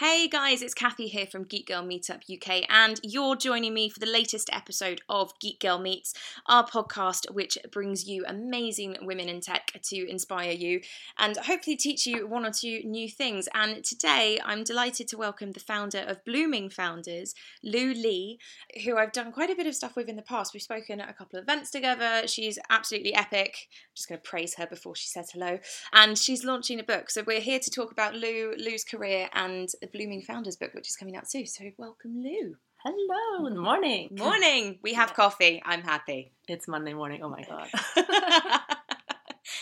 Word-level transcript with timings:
Hey 0.00 0.28
guys, 0.28 0.62
it's 0.62 0.74
Kathy 0.74 1.08
here 1.08 1.26
from 1.26 1.42
Geek 1.42 1.66
Girl 1.66 1.82
Meetup 1.82 2.22
UK, 2.32 2.64
and 2.70 3.00
you're 3.02 3.34
joining 3.34 3.74
me 3.74 3.90
for 3.90 3.98
the 3.98 4.06
latest 4.06 4.48
episode 4.52 5.00
of 5.08 5.36
Geek 5.40 5.58
Girl 5.58 5.80
Meets, 5.80 6.14
our 6.46 6.64
podcast 6.64 7.28
which 7.32 7.58
brings 7.72 8.06
you 8.06 8.24
amazing 8.28 8.96
women 9.02 9.28
in 9.28 9.40
tech 9.40 9.72
to 9.82 10.08
inspire 10.08 10.52
you 10.52 10.82
and 11.18 11.36
hopefully 11.38 11.74
teach 11.74 12.06
you 12.06 12.28
one 12.28 12.46
or 12.46 12.52
two 12.52 12.80
new 12.84 13.08
things. 13.08 13.48
And 13.52 13.82
today 13.82 14.38
I'm 14.44 14.62
delighted 14.62 15.08
to 15.08 15.18
welcome 15.18 15.50
the 15.50 15.58
founder 15.58 16.04
of 16.06 16.24
Blooming 16.24 16.70
Founders, 16.70 17.34
Lu 17.64 17.92
Li, 17.92 18.38
who 18.84 18.98
I've 18.98 19.10
done 19.10 19.32
quite 19.32 19.50
a 19.50 19.56
bit 19.56 19.66
of 19.66 19.74
stuff 19.74 19.96
with 19.96 20.08
in 20.08 20.14
the 20.14 20.22
past. 20.22 20.54
We've 20.54 20.62
spoken 20.62 21.00
at 21.00 21.10
a 21.10 21.12
couple 21.12 21.40
of 21.40 21.42
events 21.42 21.72
together. 21.72 22.28
She's 22.28 22.56
absolutely 22.70 23.16
epic. 23.16 23.66
I'm 23.66 23.96
just 23.96 24.08
going 24.08 24.20
to 24.20 24.30
praise 24.30 24.54
her 24.58 24.66
before 24.68 24.94
she 24.94 25.08
says 25.08 25.32
hello. 25.32 25.58
And 25.92 26.16
she's 26.16 26.44
launching 26.44 26.78
a 26.78 26.84
book. 26.84 27.10
So 27.10 27.24
we're 27.26 27.40
here 27.40 27.58
to 27.58 27.70
talk 27.72 27.90
about 27.90 28.14
Lu, 28.14 28.54
Lu's 28.56 28.84
career 28.84 29.28
and 29.32 29.68
Blooming 29.92 30.22
Founders 30.22 30.56
book, 30.56 30.74
which 30.74 30.88
is 30.88 30.96
coming 30.96 31.16
out 31.16 31.30
soon. 31.30 31.46
So 31.46 31.64
welcome, 31.76 32.22
Lu. 32.22 32.56
Hello, 32.84 33.48
good 33.48 33.58
morning. 33.58 34.08
Morning. 34.18 34.78
We 34.82 34.94
have 34.94 35.12
coffee. 35.12 35.60
I'm 35.64 35.82
happy. 35.82 36.32
It's 36.46 36.68
Monday 36.68 36.94
morning. 36.94 37.22
Oh 37.24 37.28
my 37.28 37.42
god. 37.42 37.68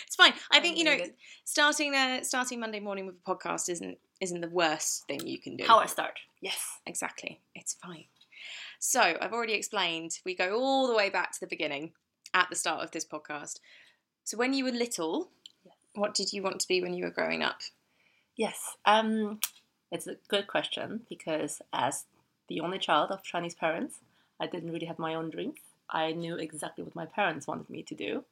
it's 0.07 0.17
fine. 0.17 0.34
I 0.51 0.61
think 0.61 0.77
you 0.77 0.84
know, 0.84 0.98
starting 1.45 1.95
uh, 1.95 2.23
starting 2.23 2.61
Monday 2.61 2.81
morning 2.81 3.07
with 3.07 3.17
a 3.17 3.31
podcast 3.31 3.70
isn't 3.70 3.97
isn't 4.20 4.43
the 4.43 4.51
worst 4.51 5.07
thing 5.09 5.27
you 5.27 5.39
can 5.39 5.57
do. 5.57 5.65
How 5.67 5.79
I 5.79 5.87
start. 5.87 6.19
Yes, 6.43 6.61
exactly. 6.84 7.41
It's 7.55 7.75
fine. 7.83 8.05
So 8.79 9.01
I've 9.01 9.33
already 9.33 9.55
explained. 9.55 10.19
We 10.27 10.37
go 10.37 10.59
all 10.61 10.87
the 10.87 10.95
way 10.95 11.09
back 11.09 11.33
to 11.33 11.41
the 11.41 11.47
beginning 11.47 11.93
at 12.34 12.48
the 12.51 12.56
start 12.56 12.84
of 12.84 12.91
this 12.91 13.06
podcast. 13.06 13.61
So 14.25 14.37
when 14.37 14.53
you 14.53 14.65
were 14.65 14.73
little, 14.73 15.31
yes. 15.65 15.75
what 15.95 16.15
did 16.15 16.33
you 16.33 16.43
want 16.43 16.61
to 16.61 16.69
be 16.69 16.83
when 16.83 16.93
you 16.93 17.05
were 17.05 17.11
growing 17.11 17.43
up? 17.43 17.61
Yes. 18.37 18.59
Um, 18.84 19.41
it's 19.91 20.07
a 20.07 20.17
good 20.29 20.47
question 20.47 21.03
because 21.09 21.63
as 21.73 22.05
the 22.49 22.61
only 22.61 22.79
child 22.79 23.11
of 23.11 23.23
Chinese 23.23 23.55
parents, 23.55 24.01
I 24.41 24.47
didn't 24.47 24.73
really 24.73 24.87
have 24.87 24.98
my 24.98 25.15
own 25.15 25.31
dreams. 25.31 25.59
I 25.89 26.12
knew 26.12 26.37
exactly 26.37 26.84
what 26.84 26.95
my 26.95 27.06
parents 27.06 27.47
wanted 27.47 27.70
me 27.70 27.83
to 27.84 27.95
do. 27.95 28.25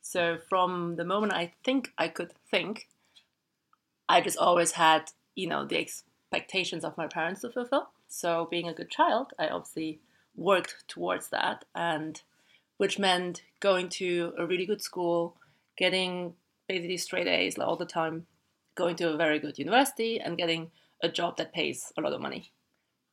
So 0.00 0.38
from 0.48 0.96
the 0.96 1.04
moment 1.04 1.32
I 1.32 1.52
think 1.64 1.92
I 1.98 2.08
could 2.08 2.32
think, 2.50 2.88
I 4.08 4.20
just 4.20 4.38
always 4.38 4.72
had, 4.72 5.12
you 5.34 5.46
know, 5.46 5.64
the 5.64 5.78
expectations 5.78 6.84
of 6.84 6.96
my 6.96 7.06
parents 7.06 7.42
to 7.42 7.50
fulfill. 7.50 7.90
So 8.08 8.48
being 8.50 8.68
a 8.68 8.74
good 8.74 8.90
child, 8.90 9.32
I 9.38 9.48
obviously 9.48 10.00
worked 10.36 10.84
towards 10.88 11.28
that 11.28 11.64
and 11.74 12.20
which 12.76 12.98
meant 12.98 13.42
going 13.60 13.88
to 13.90 14.32
a 14.38 14.46
really 14.46 14.64
good 14.64 14.80
school, 14.80 15.36
getting 15.76 16.34
basically 16.66 16.96
straight 16.96 17.26
A's 17.26 17.58
all 17.58 17.76
the 17.76 17.84
time, 17.84 18.26
going 18.74 18.96
to 18.96 19.10
a 19.10 19.16
very 19.16 19.38
good 19.38 19.58
university 19.58 20.18
and 20.18 20.38
getting 20.38 20.70
a 21.02 21.08
job 21.08 21.36
that 21.36 21.52
pays 21.52 21.92
a 21.96 22.00
lot 22.00 22.12
of 22.12 22.20
money. 22.20 22.50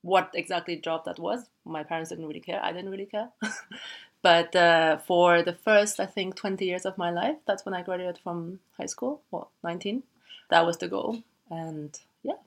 What 0.01 0.31
exactly 0.33 0.77
job 0.77 1.05
that 1.05 1.19
was, 1.19 1.49
my 1.65 1.83
parents 1.83 2.09
didn't 2.09 2.27
really 2.27 2.39
care. 2.39 2.63
I 2.63 2.71
didn't 2.71 2.91
really 2.91 3.05
care. 3.05 3.29
but 4.21 4.55
uh, 4.55 4.97
for 4.97 5.41
the 5.41 5.53
first, 5.53 5.99
I 5.99 6.05
think, 6.05 6.35
20 6.35 6.65
years 6.65 6.85
of 6.85 6.97
my 6.97 7.09
life, 7.11 7.37
that's 7.45 7.65
when 7.65 7.73
I 7.73 7.81
graduated 7.81 8.19
from 8.23 8.59
high 8.77 8.85
school, 8.85 9.21
well, 9.31 9.51
19. 9.63 10.03
That 10.49 10.65
was 10.65 10.77
the 10.77 10.87
goal. 10.87 11.23
And 11.49 11.97
yeah, 12.23 12.37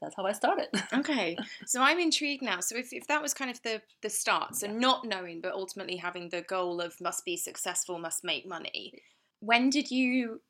that's 0.00 0.14
how 0.16 0.26
I 0.26 0.32
started. 0.32 0.68
okay, 0.94 1.36
so 1.66 1.82
I'm 1.82 1.98
intrigued 1.98 2.42
now. 2.42 2.60
So 2.60 2.76
if, 2.76 2.92
if 2.92 3.06
that 3.08 3.22
was 3.22 3.34
kind 3.34 3.50
of 3.50 3.62
the 3.62 3.82
the 4.02 4.10
start, 4.10 4.56
so 4.56 4.66
not 4.66 5.04
knowing, 5.04 5.40
but 5.40 5.52
ultimately 5.52 5.96
having 5.96 6.28
the 6.28 6.42
goal 6.42 6.80
of 6.80 7.00
must 7.00 7.24
be 7.24 7.36
successful, 7.36 7.98
must 7.98 8.24
make 8.24 8.46
money. 8.46 8.94
When 9.40 9.70
did 9.70 9.90
you 9.90 10.40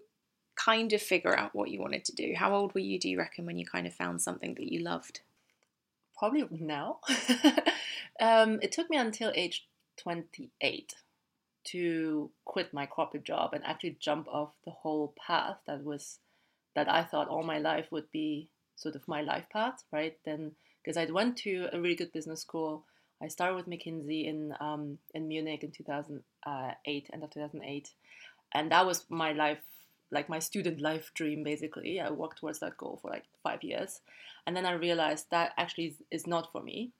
kind 0.59 0.93
of 0.93 1.01
figure 1.01 1.39
out 1.39 1.55
what 1.55 1.71
you 1.71 1.81
wanted 1.81 2.05
to 2.07 2.15
do? 2.15 2.35
How 2.37 2.55
old 2.55 2.75
were 2.75 2.81
you, 2.81 2.99
do 2.99 3.09
you 3.09 3.19
reckon, 3.19 3.47
when 3.47 3.59
you 3.59 3.65
kind 3.65 3.87
of 3.87 3.95
found 3.95 4.21
something 4.21 4.55
that 4.55 4.71
you 4.73 4.81
loved? 4.81 5.21
Probably 6.19 6.47
now. 6.51 6.99
um, 8.21 8.59
it 8.61 8.73
took 8.73 8.91
me 8.91 8.97
until 8.97 9.33
age 9.35 9.67
28 9.99 10.95
to 11.65 12.31
quit 12.45 12.75
my 12.75 12.87
corporate 12.87 13.25
job 13.25 13.55
and 13.55 13.65
actually 13.65 13.97
jump 14.01 14.27
off 14.29 14.51
the 14.65 14.71
whole 14.71 15.15
path 15.27 15.59
that 15.67 15.85
was 15.85 16.19
that 16.75 16.89
I 16.89 17.03
thought 17.03 17.29
all 17.29 17.43
my 17.43 17.59
life 17.59 17.87
would 17.91 18.11
be 18.13 18.49
sort 18.77 18.95
of 18.95 19.07
my 19.09 19.21
life 19.21 19.47
path, 19.53 19.83
right? 19.93 20.17
Then 20.25 20.53
because 20.83 20.97
I 20.97 21.05
went 21.11 21.37
to 21.39 21.69
a 21.73 21.81
really 21.81 21.97
good 21.97 22.13
business 22.13 22.41
school. 22.41 22.85
I 23.21 23.29
started 23.29 23.57
with 23.57 23.69
McKinsey 23.69 24.27
in 24.27 24.55
um, 24.61 24.99
in 25.13 25.29
Munich 25.29 25.65
in 25.65 25.73
2008, 25.73 27.11
end 27.13 27.25
of 27.25 27.31
2008, 27.31 27.91
and 28.55 28.71
that 28.71 28.87
was 28.87 29.05
my 29.09 29.33
life 29.33 29.63
like 30.11 30.29
my 30.29 30.39
student 30.39 30.81
life 30.81 31.11
dream 31.15 31.43
basically. 31.43 32.01
I 32.01 32.11
worked 32.11 32.39
towards 32.39 32.61
that 32.61 32.77
goal 32.77 32.99
for 33.01 33.11
like 33.11 33.25
five 33.43 33.63
years. 33.63 34.01
And 34.47 34.57
then 34.57 34.67
i 34.67 34.73
realized 34.73 35.27
that 35.31 35.53
actually 35.59 35.87
is, 35.87 35.97
is 36.11 36.27
not 36.27 36.51
for 36.53 36.63
me. 36.63 36.93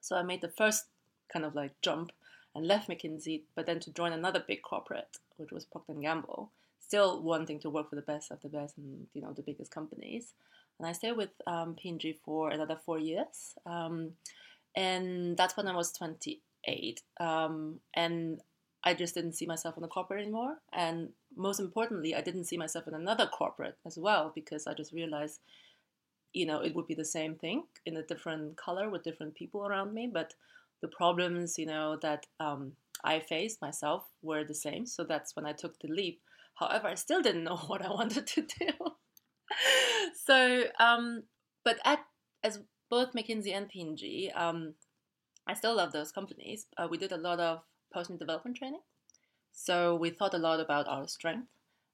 So 0.00 0.16
i 0.16 0.22
made 0.22 0.42
the 0.42 0.48
first 0.48 0.86
kind 1.32 1.44
of 1.44 1.54
like 1.54 1.72
jump 1.80 2.12
and 2.54 2.66
left 2.66 2.88
mckinsey 2.88 3.42
but 3.56 3.66
then 3.66 3.80
to 3.80 3.92
join 3.92 4.12
another 4.12 4.44
big 4.46 4.62
corporate 4.62 5.16
which 5.38 5.50
was 5.50 5.64
procter 5.64 5.94
& 5.94 6.00
gamble 6.00 6.52
still 6.78 7.22
wanting 7.22 7.58
to 7.58 7.70
work 7.70 7.88
for 7.88 7.96
the 7.96 8.02
best 8.02 8.30
of 8.30 8.40
the 8.42 8.48
best 8.48 8.76
and 8.76 9.06
you 9.14 9.22
know 9.22 9.32
the 9.32 9.42
biggest 9.42 9.70
companies. 9.70 10.34
And 10.78 10.86
i 10.86 10.92
stayed 10.92 11.16
with 11.16 11.30
um, 11.46 11.74
p&g 11.74 12.18
for 12.24 12.50
another 12.50 12.78
four 12.84 12.98
years 12.98 13.54
um, 13.64 14.12
and 14.76 15.36
that's 15.36 15.56
when 15.56 15.68
i 15.68 15.74
was 15.74 15.92
28 15.92 17.02
um, 17.20 17.80
and 17.94 18.40
I 18.84 18.92
just 18.92 19.14
didn't 19.14 19.32
see 19.32 19.46
myself 19.46 19.76
in 19.76 19.82
the 19.82 19.88
corporate 19.88 20.20
anymore. 20.20 20.56
And 20.72 21.10
most 21.36 21.60
importantly, 21.60 22.14
I 22.14 22.20
didn't 22.20 22.44
see 22.44 22.56
myself 22.56 22.86
in 22.88 22.94
another 22.94 23.26
corporate 23.26 23.76
as 23.86 23.98
well 23.98 24.32
because 24.34 24.66
I 24.66 24.74
just 24.74 24.92
realized, 24.92 25.40
you 26.32 26.46
know, 26.46 26.60
it 26.60 26.74
would 26.74 26.86
be 26.86 26.94
the 26.94 27.04
same 27.04 27.34
thing 27.36 27.64
in 27.86 27.96
a 27.96 28.02
different 28.02 28.56
color 28.56 28.90
with 28.90 29.04
different 29.04 29.34
people 29.34 29.66
around 29.66 29.94
me. 29.94 30.10
But 30.12 30.34
the 30.82 30.88
problems, 30.88 31.58
you 31.58 31.66
know, 31.66 31.98
that 32.02 32.26
um, 32.40 32.72
I 33.02 33.20
faced 33.20 33.62
myself 33.62 34.04
were 34.22 34.44
the 34.44 34.54
same. 34.54 34.86
So 34.86 35.04
that's 35.04 35.34
when 35.36 35.46
I 35.46 35.52
took 35.52 35.78
the 35.78 35.88
leap. 35.88 36.20
However, 36.54 36.88
I 36.88 36.94
still 36.94 37.22
didn't 37.22 37.44
know 37.48 37.56
what 37.56 37.84
I 37.84 37.88
wanted 37.88 38.26
to 38.26 38.42
do. 38.42 38.70
so, 40.26 40.64
um, 40.78 41.24
but 41.64 41.78
at 41.84 42.00
as 42.42 42.60
both 42.90 43.12
McKinsey 43.14 43.52
and 43.54 43.68
P&G, 43.68 44.30
um, 44.34 44.74
I 45.46 45.54
still 45.54 45.74
love 45.76 45.92
those 45.92 46.12
companies. 46.12 46.66
Uh, 46.76 46.86
we 46.90 46.98
did 46.98 47.12
a 47.12 47.16
lot 47.16 47.40
of 47.40 47.60
personal 47.90 48.18
development 48.18 48.56
training. 48.56 48.80
So 49.54 49.94
we 49.94 50.10
thought 50.10 50.34
a 50.34 50.38
lot 50.38 50.60
about 50.60 50.88
our 50.88 51.08
strength, 51.08 51.48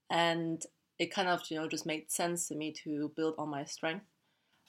and 0.09 0.65
it 0.98 1.12
kind 1.12 1.28
of 1.28 1.43
you 1.50 1.59
know 1.59 1.69
just 1.69 1.87
made 1.87 2.10
sense 2.10 2.48
to 2.48 2.54
me 2.54 2.72
to 2.84 3.12
build 3.15 3.34
on 3.38 3.48
my 3.50 3.65
strength 3.65 4.06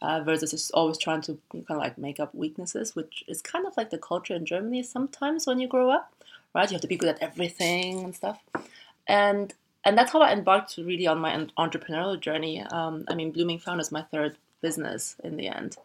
uh, 0.02 0.22
versus 0.22 0.52
just 0.52 0.72
always 0.74 0.98
trying 0.98 1.22
to 1.22 1.40
kind 1.52 1.66
of 1.70 1.78
like 1.78 1.98
make 1.98 2.20
up 2.20 2.36
weaknesses, 2.36 2.96
which 2.96 3.24
is 3.28 3.42
kind 3.42 3.66
of 3.66 3.76
like 3.78 3.90
the 3.90 3.98
culture 3.98 4.36
in 4.36 4.46
Germany 4.46 4.84
sometimes 4.84 5.48
when 5.48 5.60
you 5.60 5.68
grow 5.68 5.90
up, 5.90 6.14
right? 6.54 6.70
You 6.70 6.76
have 6.76 6.82
to 6.82 6.88
be 6.88 6.98
good 6.98 7.10
at 7.10 7.24
everything 7.24 8.04
and 8.04 8.16
stuff, 8.16 8.40
and 9.08 9.54
and 9.86 9.98
that's 9.98 10.12
how 10.12 10.22
I 10.22 10.34
embarked 10.34 10.78
really 10.78 11.08
on 11.08 11.20
my 11.20 11.48
entrepreneurial 11.58 12.20
journey. 12.20 12.62
Um, 12.62 13.06
I 13.08 13.16
mean, 13.16 13.32
Blooming 13.32 13.60
Found 13.60 13.82
is 13.82 13.92
my 13.92 14.04
third 14.04 14.38
business 14.62 15.16
in 15.24 15.38
the 15.38 15.48
end 15.48 15.78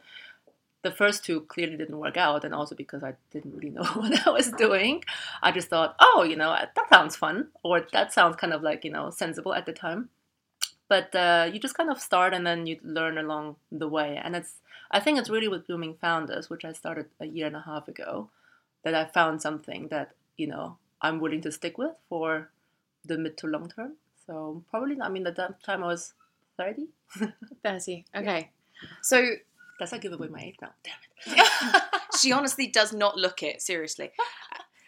the 0.82 0.90
first 0.90 1.24
two 1.24 1.40
clearly 1.42 1.76
didn't 1.76 1.98
work 1.98 2.16
out, 2.16 2.44
and 2.44 2.54
also 2.54 2.74
because 2.74 3.02
I 3.02 3.14
didn't 3.30 3.54
really 3.54 3.70
know 3.70 3.82
what 3.94 4.26
I 4.26 4.30
was 4.30 4.50
doing, 4.52 5.02
I 5.42 5.52
just 5.52 5.68
thought, 5.68 5.96
oh, 6.00 6.22
you 6.22 6.36
know, 6.36 6.50
that 6.52 6.88
sounds 6.88 7.16
fun, 7.16 7.48
or 7.62 7.86
that 7.92 8.12
sounds 8.12 8.36
kind 8.36 8.52
of 8.52 8.62
like 8.62 8.84
you 8.84 8.90
know 8.90 9.10
sensible 9.10 9.54
at 9.54 9.66
the 9.66 9.72
time. 9.72 10.10
But 10.88 11.14
uh, 11.14 11.50
you 11.52 11.58
just 11.58 11.76
kind 11.76 11.90
of 11.90 12.00
start, 12.00 12.34
and 12.34 12.46
then 12.46 12.66
you 12.66 12.78
learn 12.82 13.18
along 13.18 13.56
the 13.72 13.88
way, 13.88 14.20
and 14.22 14.36
it's 14.36 14.54
I 14.90 15.00
think 15.00 15.18
it's 15.18 15.30
really 15.30 15.48
with 15.48 15.66
Blooming 15.66 15.96
Founders, 16.00 16.48
which 16.48 16.64
I 16.64 16.72
started 16.72 17.06
a 17.20 17.26
year 17.26 17.46
and 17.46 17.56
a 17.56 17.62
half 17.62 17.88
ago, 17.88 18.30
that 18.84 18.94
I 18.94 19.04
found 19.04 19.42
something 19.42 19.88
that 19.88 20.12
you 20.36 20.46
know 20.46 20.78
I'm 21.00 21.20
willing 21.20 21.40
to 21.42 21.52
stick 21.52 21.78
with 21.78 21.96
for 22.08 22.50
the 23.04 23.18
mid 23.18 23.36
to 23.38 23.46
long 23.46 23.68
term. 23.68 23.94
So 24.26 24.64
probably, 24.70 25.00
I 25.00 25.08
mean, 25.08 25.26
at 25.26 25.36
that 25.36 25.62
time 25.62 25.84
I 25.84 25.88
was 25.88 26.14
30. 26.56 26.88
30, 27.64 28.04
okay. 28.16 28.50
Yeah. 28.82 28.88
So 29.02 29.30
does 29.78 29.90
that 29.90 30.00
give 30.00 30.12
away 30.12 30.28
my 30.28 30.40
age 30.40 30.56
now? 30.60 30.70
Damn 30.82 31.38
it. 31.38 31.82
she 32.20 32.32
honestly 32.32 32.66
does 32.66 32.92
not 32.92 33.16
look 33.16 33.42
it, 33.42 33.60
seriously. 33.60 34.10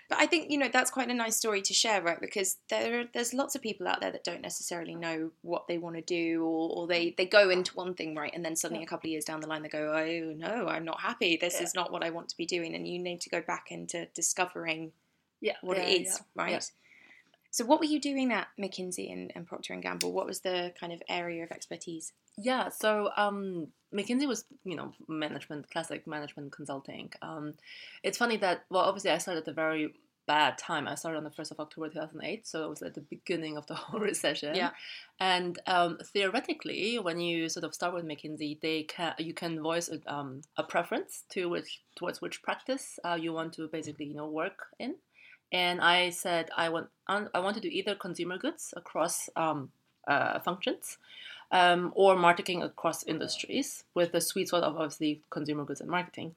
But 0.09 0.21
I 0.21 0.27
think, 0.27 0.51
you 0.51 0.57
know, 0.57 0.71
that's 0.73 0.91
quite 0.91 1.11
a 1.11 1.15
nice 1.15 1.37
story 1.37 1.61
to 1.61 1.75
share, 1.75 2.01
right? 2.01 2.19
Because 2.19 2.57
there 2.71 3.05
there's 3.13 3.35
lots 3.35 3.55
of 3.55 3.61
people 3.61 3.87
out 3.87 4.01
there 4.01 4.11
that 4.11 4.25
don't 4.25 4.41
necessarily 4.41 4.95
know 4.95 5.33
what 5.43 5.69
they 5.69 5.77
want 5.77 5.97
to 5.97 6.03
do 6.03 6.45
or, 6.45 6.71
or 6.71 6.87
they, 6.87 7.15
they 7.19 7.27
go 7.27 7.51
into 7.51 7.75
one 7.75 7.93
thing, 7.93 8.15
right? 8.15 8.33
And 8.35 8.43
then 8.43 8.57
suddenly 8.57 8.81
yeah. 8.81 8.87
a 8.87 8.89
couple 8.89 9.09
of 9.09 9.13
years 9.13 9.27
down 9.27 9.41
the 9.41 9.47
line 9.47 9.63
they 9.63 9.69
go, 9.69 9.93
Oh 9.93 10.33
no, 10.35 10.67
I'm 10.67 10.87
not 10.87 11.01
happy. 11.01 11.37
This 11.37 11.57
yeah. 11.57 11.65
is 11.65 11.75
not 11.75 11.93
what 11.93 12.03
I 12.03 12.09
want 12.09 12.31
to 12.31 12.37
be 12.39 12.47
doing 12.47 12.75
and 12.75 12.89
you 12.89 12.99
need 12.99 13.21
to 13.21 13.29
go 13.29 13.43
back 13.43 13.67
into 13.71 14.07
discovering 14.15 14.93
yeah, 15.43 15.57
what 15.61 15.77
it 15.77 15.89
is, 15.89 16.21
right? 16.35 16.69
So 17.51 17.65
what 17.65 17.81
were 17.81 17.87
you 17.87 18.01
doing 18.01 18.33
at 18.33 18.49
McKinsey 18.61 19.13
and, 19.13 19.33
and 19.35 19.47
Procter 19.47 19.73
and 19.73 19.83
Gamble? 19.83 20.13
What 20.13 20.27
was 20.27 20.41
the 20.41 20.73
kind 20.79 20.93
of 20.93 21.03
area 21.09 21.45
of 21.45 21.51
expertise? 21.51 22.13
Yeah, 22.37 22.69
so 22.69 23.11
um, 23.17 23.69
McKinsey 23.95 24.29
was, 24.29 24.45
you 24.65 24.77
know, 24.77 24.93
management, 25.09 25.71
classic 25.71 26.07
management 26.07 26.53
consulting. 26.53 27.11
Um, 27.23 27.55
it's 28.03 28.19
funny 28.19 28.37
that, 28.39 28.65
well, 28.71 28.83
obviously 28.83 29.11
I 29.11 29.19
started 29.19 29.43
at 29.43 29.49
a 29.49 29.55
very 29.55 29.95
bad 30.29 30.59
time. 30.59 30.87
I 30.87 30.95
started 30.95 31.19
on 31.19 31.25
the 31.25 31.31
1st 31.31 31.53
of 31.53 31.61
October 31.61 31.89
2008, 31.89 32.47
so 32.47 32.65
it 32.65 32.69
was 32.69 32.83
at 32.83 32.95
the 32.95 33.01
beginning 33.01 33.57
of 33.57 33.67
the 33.67 33.75
whole 33.83 33.99
recession. 33.99 34.55
Yeah. 34.55 34.71
And 35.19 35.59
um, 35.67 35.99
theoretically, 36.13 36.99
when 37.01 37.19
you 37.19 37.49
sort 37.49 37.65
of 37.65 37.75
start 37.75 37.95
with 37.95 38.05
McKinsey, 38.05 38.61
they 38.61 38.85
can 38.85 39.15
you 39.19 39.35
can 39.35 39.61
voice 39.61 39.89
a, 39.89 39.99
um, 40.07 40.43
a 40.57 40.63
preference 40.63 41.25
to 41.31 41.49
which 41.49 41.83
towards 41.97 42.21
which 42.21 42.43
practice 42.43 43.01
uh, 43.05 43.19
you 43.21 43.33
want 43.33 43.55
to 43.55 43.67
basically 43.67 44.05
you 44.05 44.15
know 44.15 44.29
work 44.29 44.67
in. 44.79 44.95
And 45.53 45.81
I 45.81 46.11
said 46.11 46.51
I 46.57 46.69
want 46.69 46.89
I 47.09 47.41
want 47.41 47.55
to 47.55 47.61
do 47.61 47.69
either 47.69 47.95
consumer 47.95 48.39
goods 48.39 48.75
across 48.77 49.31
um, 49.37 49.71
uh, 50.07 50.41
functions. 50.41 50.99
Um, 51.51 51.95
or 51.97 52.15
marketing 52.15 52.63
across 52.63 53.05
industries 53.05 53.85
with 53.95 54.13
the 54.13 54.21
sweet 54.21 54.49
spot 54.49 54.65
of 54.65 54.77
obviously 54.77 55.23
consumer 55.31 55.65
goods 55.65 55.81
and 55.81 55.89
marketing 55.89 56.35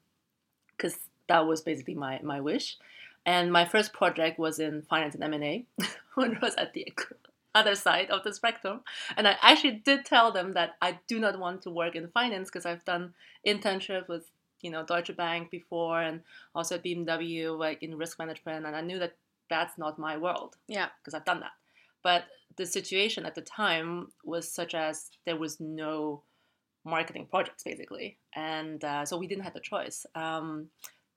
because 0.78 1.00
that 1.28 1.46
was 1.46 1.62
basically 1.62 1.96
my, 1.96 2.22
my 2.24 2.40
wish 2.40 2.78
and 3.26 3.52
my 3.52 3.66
first 3.66 3.94
project 3.94 4.40
was 4.40 4.60
in 4.60 4.82
finance 4.84 5.16
and 5.16 5.24
M&A, 5.24 5.66
which 6.16 6.42
was 6.42 6.56
at 6.56 6.74
the 6.74 6.88
other 7.56 7.76
side 7.76 8.10
of 8.10 8.24
the 8.24 8.34
spectrum. 8.34 8.82
And 9.16 9.28
I 9.28 9.36
actually 9.42 9.82
did 9.86 10.06
tell 10.06 10.32
them 10.32 10.54
that 10.54 10.72
I 10.82 11.00
do 11.08 11.20
not 11.20 11.40
want 11.40 11.62
to 11.64 11.70
work 11.70 11.96
in 11.96 12.08
finance 12.08 12.50
because 12.50 12.66
I've 12.66 12.86
done 12.86 13.14
internships 13.46 14.08
with 14.08 14.32
you 14.64 14.72
know 14.72 14.84
Deutsche 14.84 15.16
Bank 15.16 15.52
before 15.52 16.02
and 16.02 16.22
also 16.56 16.76
at 16.76 16.84
BMW 16.84 17.58
like 17.58 17.82
in 17.84 17.98
risk 17.98 18.20
management 18.20 18.66
and 18.66 18.76
I 18.76 18.82
knew 18.82 19.00
that 19.00 19.16
that's 19.50 19.78
not 19.78 20.00
my 20.00 20.18
world. 20.18 20.56
Yeah. 20.68 20.88
Because 21.00 21.14
I've 21.14 21.26
done 21.26 21.42
that. 21.42 21.52
But 22.04 22.26
the 22.58 22.66
situation 22.66 23.26
at 23.26 23.36
the 23.36 23.42
time 23.42 24.08
was 24.24 24.52
such 24.52 24.74
as 24.74 25.10
there 25.26 25.38
was 25.38 25.60
no 25.60 26.24
marketing 26.84 27.28
projects 27.30 27.64
basically 27.64 28.18
and 28.36 28.84
uh, 28.84 29.06
so 29.06 29.18
we 29.18 29.28
didn't 29.28 29.44
have 29.44 29.54
the 29.54 29.60
choice 29.60 30.06
um, 30.16 30.68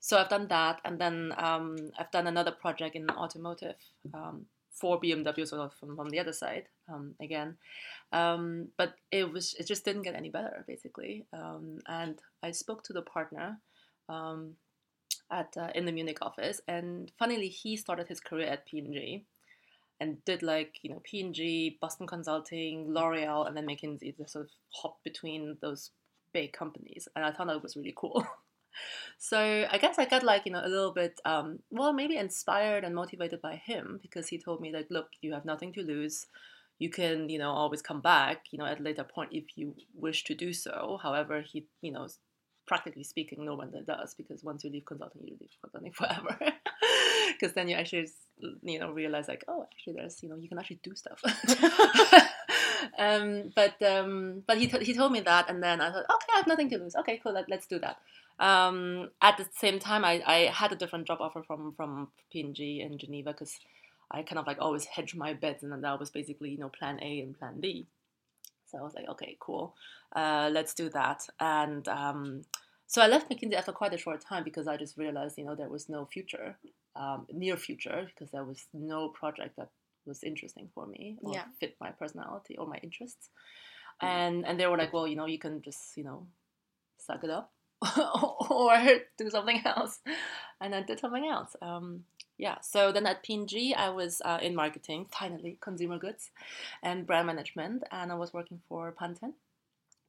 so 0.05 0.19
I've 0.19 0.29
done 0.29 0.49
that, 0.49 0.83
and 0.85 0.99
then 0.99 1.33
um, 1.39 1.79
I've 1.99 2.11
done 2.11 2.27
another 2.27 2.51
project 2.51 2.95
in 2.95 3.09
automotive 3.09 3.77
um, 4.13 4.45
for 4.75 5.01
BMW, 5.01 5.47
sort 5.47 5.63
of 5.63 5.73
from, 5.75 5.97
from 5.97 6.11
the 6.11 6.19
other 6.19 6.33
side 6.33 6.65
um, 6.93 7.15
again. 7.21 7.57
Um, 8.13 8.69
but 8.77 8.95
it 9.11 9.33
was 9.33 9.55
it 9.59 9.67
just 9.67 9.85
didn't 9.85 10.03
get 10.03 10.15
any 10.15 10.31
better, 10.31 10.65
basically. 10.67 11.27
Um, 11.33 11.79
and 11.87 12.21
I 12.43 12.51
spoke 12.51 12.85
to 12.85 12.93
the 12.93 13.03
partner 13.03 13.59
um, 14.09 14.55
at 15.31 15.57
uh, 15.57 15.71
in 15.75 15.85
the 15.87 15.93
Munich 15.93 16.19
office, 16.23 16.61
and 16.69 17.11
funnily, 17.19 17.49
he 17.49 17.77
started 17.77 18.09
his 18.09 18.21
career 18.21 18.49
at 18.49 18.67
P&G 18.67 19.25
and 20.01 20.25
did 20.25 20.43
like 20.43 20.79
you 20.83 20.91
know 20.91 21.01
P&G, 21.05 21.79
Boston 21.81 22.07
Consulting, 22.07 22.93
L'Oreal, 22.93 23.47
and 23.47 23.57
then 23.57 23.67
McKinsey. 23.67 24.17
To 24.17 24.29
sort 24.29 24.47
of 24.47 24.51
hop 24.71 25.03
between 25.05 25.57
those 25.61 25.91
big 26.33 26.53
companies, 26.53 27.09
and 27.15 27.25
I 27.25 27.33
thought 27.33 27.47
that 27.47 27.63
was 27.63 27.77
really 27.77 27.95
cool. 27.97 28.27
so 29.19 29.39
I 29.71 29.79
guess 29.79 29.99
I 29.99 30.05
got 30.05 30.23
like 30.23 30.43
you 30.45 30.53
know 30.53 30.63
a 30.65 30.69
little 30.69 30.93
bit 30.93 31.21
um, 31.25 31.61
well 31.71 31.93
maybe 31.93 32.17
inspired 32.17 32.85
and 32.85 32.95
motivated 32.95 33.41
by 33.41 33.57
him 33.57 33.99
because 34.03 34.29
he 34.29 34.39
told 34.39 34.61
me 34.61 34.73
like 34.73 34.87
look 34.91 35.09
you 35.21 35.33
have 35.33 35.45
nothing 35.45 35.73
to 35.75 35.83
lose. 35.83 36.27
You 36.79 36.91
can 36.91 37.29
you 37.29 37.39
know 37.39 37.51
always 37.51 37.83
come 37.83 38.01
back 38.01 38.47
you 38.51 38.59
know 38.59 38.67
at 38.67 38.81
a 38.81 38.83
later 38.83 39.05
point 39.05 39.31
if 39.33 39.45
you 39.57 39.75
wish 39.95 40.25
to 40.25 40.35
do 40.35 40.53
so. 40.53 40.99
However 41.03 41.43
he 41.43 41.67
you 41.81 41.93
know 41.93 42.09
practically 42.67 43.05
speaking 43.05 43.45
no 43.45 43.55
one 43.55 43.71
does 43.87 44.15
because 44.15 44.43
once 44.43 44.65
you 44.65 44.71
leave 44.71 44.87
consulting 44.87 45.23
you 45.25 45.37
leave 45.41 45.51
consulting 45.63 45.93
forever. 46.01 46.39
Because 47.33 47.55
then 47.55 47.69
you 47.69 47.75
actually 47.75 48.07
you 48.63 48.79
know 48.79 48.93
realize 48.93 49.29
like 49.29 49.45
oh 49.49 49.67
actually 49.73 49.95
there's 49.95 50.23
you 50.23 50.29
know 50.29 50.37
you 50.37 50.49
can 50.49 50.59
actually 50.59 50.81
do 50.83 50.95
stuff. 50.95 51.23
Um, 52.99 53.51
but 53.55 53.81
um, 53.83 54.43
but 54.47 54.59
he, 54.59 54.67
t- 54.67 54.85
he 54.85 54.95
told 54.95 55.13
me 55.13 55.21
that 55.21 55.49
and 55.49 55.63
then 55.63 55.81
I 55.81 55.91
thought 55.91 56.05
okay 56.05 56.33
I 56.35 56.37
have 56.39 56.47
nothing 56.47 56.69
to 56.71 56.79
lose. 56.79 56.95
Okay 56.97 57.19
cool 57.23 57.33
let, 57.33 57.49
let's 57.49 57.67
do 57.67 57.79
that 57.79 57.97
um, 58.39 59.11
at 59.23 59.37
the 59.37 59.47
same 59.57 59.79
time, 59.79 60.05
I, 60.05 60.23
I 60.27 60.35
had 60.51 60.73
a 60.73 60.77
different 60.77 61.07
job 61.07 61.19
offer 61.21 61.43
from 61.43 61.73
from 61.77 62.09
P&G 62.33 62.81
in 62.81 62.99
Geneva 62.99 63.33
because 63.33 63.59
I 64.11 64.23
kind 64.23 64.39
of 64.39 64.47
like 64.47 64.59
always 64.61 64.85
hedge 64.85 65.15
my 65.15 65.33
bets, 65.35 65.63
and 65.63 65.71
then 65.73 65.83
that 65.83 66.01
was 66.01 66.11
basically 66.11 66.51
you 66.51 66.59
know 66.59 66.69
plan 66.69 66.99
A 67.03 67.21
and 67.21 67.39
plan 67.39 67.61
B. 67.61 67.87
So 68.67 68.79
I 68.79 68.83
was 68.83 68.95
like, 68.95 69.09
okay, 69.09 69.37
cool, 69.39 69.75
uh, 70.17 70.51
let's 70.53 70.75
do 70.75 70.89
that. 70.91 71.29
And 71.39 71.87
um, 71.87 72.43
so 72.87 73.03
I 73.03 73.07
left 73.07 73.31
McKinsey 73.31 73.55
after 73.55 73.73
quite 73.73 73.95
a 73.95 73.99
short 73.99 74.21
time 74.21 74.43
because 74.43 74.67
I 74.67 74.77
just 74.77 74.97
realized 74.97 75.39
you 75.39 75.45
know 75.45 75.55
there 75.55 75.69
was 75.69 75.89
no 75.89 76.05
future, 76.05 76.57
um, 76.97 77.27
near 77.33 77.57
future, 77.57 78.07
because 78.07 78.31
there 78.33 78.45
was 78.45 78.67
no 78.73 79.09
project 79.09 79.57
that 79.57 79.69
was 80.07 80.25
interesting 80.25 80.69
for 80.75 80.87
me 80.87 81.17
or 81.23 81.33
Yeah. 81.35 81.45
fit 81.61 81.77
my 81.81 81.91
personality 81.91 82.59
or 82.59 82.67
my 82.67 82.79
interests. 82.83 83.31
And 84.01 84.45
and 84.45 84.59
they 84.59 84.67
were 84.67 84.77
like, 84.77 84.93
well, 84.93 85.07
you 85.07 85.17
know, 85.17 85.27
you 85.27 85.39
can 85.39 85.63
just 85.63 85.97
you 85.97 86.03
know 86.05 86.27
suck 86.99 87.23
it 87.23 87.31
up 87.31 87.53
or 88.51 88.77
do 89.19 89.31
something 89.31 89.61
else. 89.65 90.01
And 90.61 90.75
I 90.75 90.83
did 90.83 91.01
something 91.01 91.27
else. 91.27 91.57
Um, 91.61 92.05
yeah, 92.37 92.61
so 92.61 92.91
then 92.91 93.07
at 93.07 93.23
P&G, 93.23 93.75
I 93.75 93.91
was 93.91 94.21
uh, 94.25 94.39
in 94.43 94.55
marketing, 94.55 95.07
finally, 95.11 95.57
consumer 95.61 95.99
goods 95.99 96.31
and 96.83 97.07
brand 97.07 97.27
management, 97.29 97.85
and 97.93 98.11
I 98.11 98.17
was 98.17 98.33
working 98.33 98.61
for 98.69 98.93
Pantene 98.93 99.35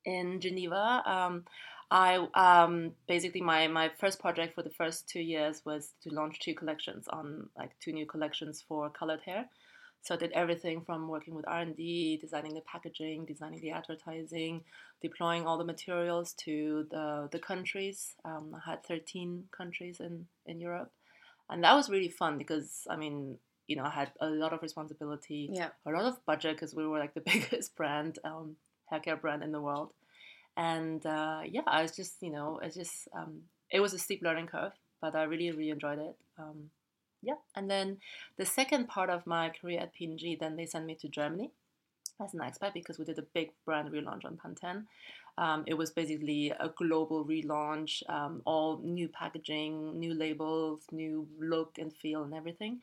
in 0.06 0.40
Geneva. 0.40 1.04
Um, 1.06 1.44
I 1.92 2.28
um, 2.34 2.94
basically 3.08 3.42
my 3.42 3.68
my 3.68 3.92
first 4.00 4.20
project 4.20 4.56
for 4.56 4.64
the 4.64 4.72
first 4.72 5.08
two 5.08 5.22
years 5.22 5.62
was 5.66 5.94
to 6.02 6.10
launch 6.14 6.40
two 6.40 6.56
collections 6.56 7.08
on 7.08 7.50
like 7.56 7.80
two 7.80 7.94
new 7.94 8.08
collections 8.08 8.64
for 8.68 8.90
colored 8.90 9.22
hair. 9.22 9.46
So 10.06 10.14
I 10.14 10.18
did 10.20 10.34
everything 10.34 10.82
from 10.82 11.08
working 11.08 11.34
with 11.34 11.48
R 11.48 11.62
and 11.62 11.76
D, 11.76 12.18
designing 12.18 12.54
the 12.54 12.62
packaging, 12.62 13.26
designing 13.26 13.60
the 13.60 13.72
advertising, 13.72 14.64
deploying 15.02 15.48
all 15.48 15.58
the 15.58 15.64
materials 15.66 16.34
to 16.46 16.86
the 16.92 17.28
the 17.32 17.40
countries. 17.40 18.14
Um, 18.24 18.56
I 18.56 18.70
had 18.70 18.84
thirteen 18.84 19.46
countries 19.50 20.00
in 20.00 20.28
in 20.46 20.62
Europe, 20.62 20.92
and 21.50 21.64
that 21.64 21.74
was 21.74 21.90
really 21.90 22.10
fun 22.10 22.38
because 22.38 22.86
I 22.88 22.98
mean 22.98 23.40
you 23.66 23.76
know 23.78 23.84
I 23.84 23.90
had 23.90 24.12
a 24.22 24.28
lot 24.28 24.54
of 24.54 24.62
responsibility, 24.62 25.50
Yeah. 25.52 25.70
a 25.88 25.90
lot 25.90 26.06
of 26.06 26.24
budget 26.28 26.56
because 26.56 26.76
we 26.76 26.86
were 26.86 27.00
like 27.00 27.16
the 27.16 27.22
biggest 27.34 27.76
brand, 27.76 28.20
um, 28.24 28.58
haircare 28.92 29.20
brand 29.20 29.42
in 29.42 29.52
the 29.52 29.62
world, 29.62 29.90
and 30.56 31.04
uh, 31.04 31.42
yeah, 31.50 31.66
I 31.66 31.82
was 31.82 31.96
just 31.96 32.22
you 32.22 32.32
know 32.32 32.60
it's 32.62 32.76
just 32.76 33.08
um, 33.18 33.42
it 33.72 33.80
was 33.80 33.96
a 33.96 33.98
steep 33.98 34.22
learning 34.22 34.48
curve, 34.54 34.74
but 35.02 35.16
I 35.16 35.24
really 35.24 35.50
really 35.50 35.72
enjoyed 35.72 35.98
it. 35.98 36.16
Um, 36.38 36.70
yeah, 37.26 37.36
and 37.56 37.70
then 37.70 37.98
the 38.38 38.46
second 38.46 38.88
part 38.88 39.10
of 39.10 39.26
my 39.26 39.50
career 39.50 39.80
at 39.82 39.94
P&G, 39.94 40.38
then 40.40 40.56
they 40.56 40.66
sent 40.66 40.86
me 40.86 40.96
to 40.96 41.10
Germany 41.10 41.52
as 42.24 42.34
an 42.34 42.40
expat 42.40 42.74
because 42.74 42.98
we 42.98 43.06
did 43.06 43.20
a 43.20 43.26
big 43.34 43.52
brand 43.66 43.92
relaunch 43.92 44.26
on 44.26 44.38
Pantene. 44.38 44.86
Um, 45.38 45.64
it 45.68 45.74
was 45.74 45.92
basically 45.92 46.52
a 46.52 46.70
global 46.70 47.26
relaunch, 47.26 48.08
um, 48.10 48.42
all 48.46 48.80
new 48.84 49.10
packaging, 49.10 50.00
new 50.00 50.14
labels, 50.14 50.84
new 50.92 51.28
look 51.40 51.78
and 51.78 51.94
feel 51.94 52.24
and 52.24 52.34
everything. 52.34 52.82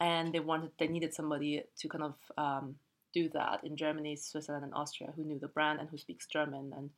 And 0.00 0.32
they 0.32 0.40
wanted, 0.40 0.70
they 0.78 0.88
needed 0.88 1.12
somebody 1.12 1.62
to 1.78 1.88
kind 1.88 2.04
of 2.04 2.14
um, 2.38 2.76
do 3.12 3.28
that 3.30 3.64
in 3.64 3.76
Germany, 3.76 4.16
Switzerland, 4.16 4.64
and 4.64 4.72
Austria 4.72 5.12
who 5.14 5.24
knew 5.24 5.38
the 5.38 5.48
brand 5.48 5.80
and 5.80 5.90
who 5.90 5.98
speaks 5.98 6.26
German. 6.26 6.72
And 6.74 6.90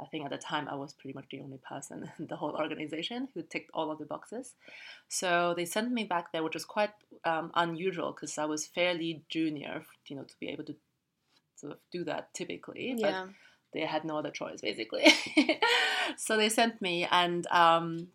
I 0.00 0.06
think 0.06 0.24
at 0.24 0.30
the 0.30 0.38
time 0.38 0.68
I 0.68 0.74
was 0.74 0.92
pretty 0.92 1.14
much 1.14 1.26
the 1.30 1.40
only 1.40 1.58
person 1.58 2.10
in 2.18 2.26
the 2.26 2.36
whole 2.36 2.56
organization 2.56 3.28
who 3.34 3.42
ticked 3.42 3.70
all 3.74 3.90
of 3.90 3.98
the 3.98 4.04
boxes. 4.04 4.54
So 5.08 5.54
they 5.56 5.64
sent 5.64 5.92
me 5.92 6.04
back 6.04 6.32
there, 6.32 6.42
which 6.42 6.54
was 6.54 6.64
quite 6.64 6.92
um, 7.24 7.50
unusual 7.54 8.12
because 8.12 8.36
I 8.38 8.44
was 8.46 8.66
fairly 8.66 9.22
junior, 9.28 9.84
you 10.06 10.16
know, 10.16 10.24
to 10.24 10.34
be 10.40 10.48
able 10.48 10.64
to 10.64 10.74
sort 11.56 11.72
of 11.74 11.78
do 11.90 12.04
that 12.04 12.34
typically. 12.34 12.94
But 13.00 13.10
Yeah. 13.10 13.26
they 13.72 13.80
had 13.80 14.04
no 14.04 14.18
other 14.18 14.30
choice 14.30 14.60
basically. 14.60 15.06
so 16.16 16.36
they 16.36 16.48
sent 16.48 16.82
me, 16.82 17.06
and 17.10 17.46
um, 17.46 18.08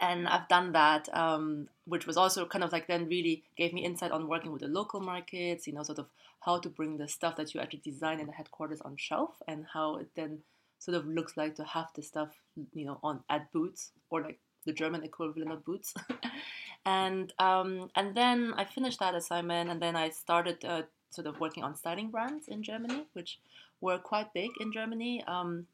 and 0.00 0.26
I've 0.28 0.48
done 0.48 0.72
that, 0.72 1.08
um, 1.14 1.68
which 1.84 2.06
was 2.06 2.16
also 2.16 2.46
kind 2.46 2.64
of 2.64 2.72
like 2.72 2.86
then 2.86 3.08
really 3.08 3.44
gave 3.56 3.72
me 3.72 3.84
insight 3.84 4.10
on 4.10 4.28
working 4.28 4.52
with 4.52 4.62
the 4.62 4.68
local 4.68 5.00
markets. 5.00 5.66
You 5.66 5.74
know, 5.74 5.82
sort 5.82 5.98
of 5.98 6.06
how 6.40 6.58
to 6.58 6.68
bring 6.68 6.96
the 6.96 7.08
stuff 7.08 7.36
that 7.36 7.54
you 7.54 7.60
actually 7.60 7.80
design 7.84 8.20
in 8.20 8.26
the 8.26 8.32
headquarters 8.32 8.80
on 8.80 8.96
shelf, 8.96 9.42
and 9.46 9.66
how 9.72 9.96
it 9.96 10.08
then 10.14 10.42
sort 10.78 10.96
of 10.96 11.06
looks 11.06 11.36
like 11.36 11.54
to 11.56 11.64
have 11.64 11.88
the 11.94 12.02
stuff, 12.02 12.30
you 12.72 12.84
know, 12.84 12.98
on 13.02 13.20
at 13.28 13.52
Boots 13.52 13.92
or 14.10 14.22
like 14.22 14.38
the 14.64 14.72
German 14.72 15.04
equivalent 15.04 15.52
of 15.52 15.64
Boots. 15.64 15.94
and 16.86 17.32
um, 17.38 17.90
and 17.94 18.14
then 18.14 18.54
I 18.56 18.64
finished 18.64 19.00
that 19.00 19.14
assignment, 19.14 19.70
and 19.70 19.80
then 19.80 19.96
I 19.96 20.10
started 20.10 20.64
uh, 20.64 20.82
sort 21.10 21.26
of 21.26 21.40
working 21.40 21.64
on 21.64 21.76
styling 21.76 22.10
brands 22.10 22.48
in 22.48 22.62
Germany, 22.62 23.06
which 23.12 23.38
were 23.80 23.98
quite 23.98 24.32
big 24.34 24.50
in 24.60 24.72
Germany. 24.72 25.24
Um, 25.26 25.66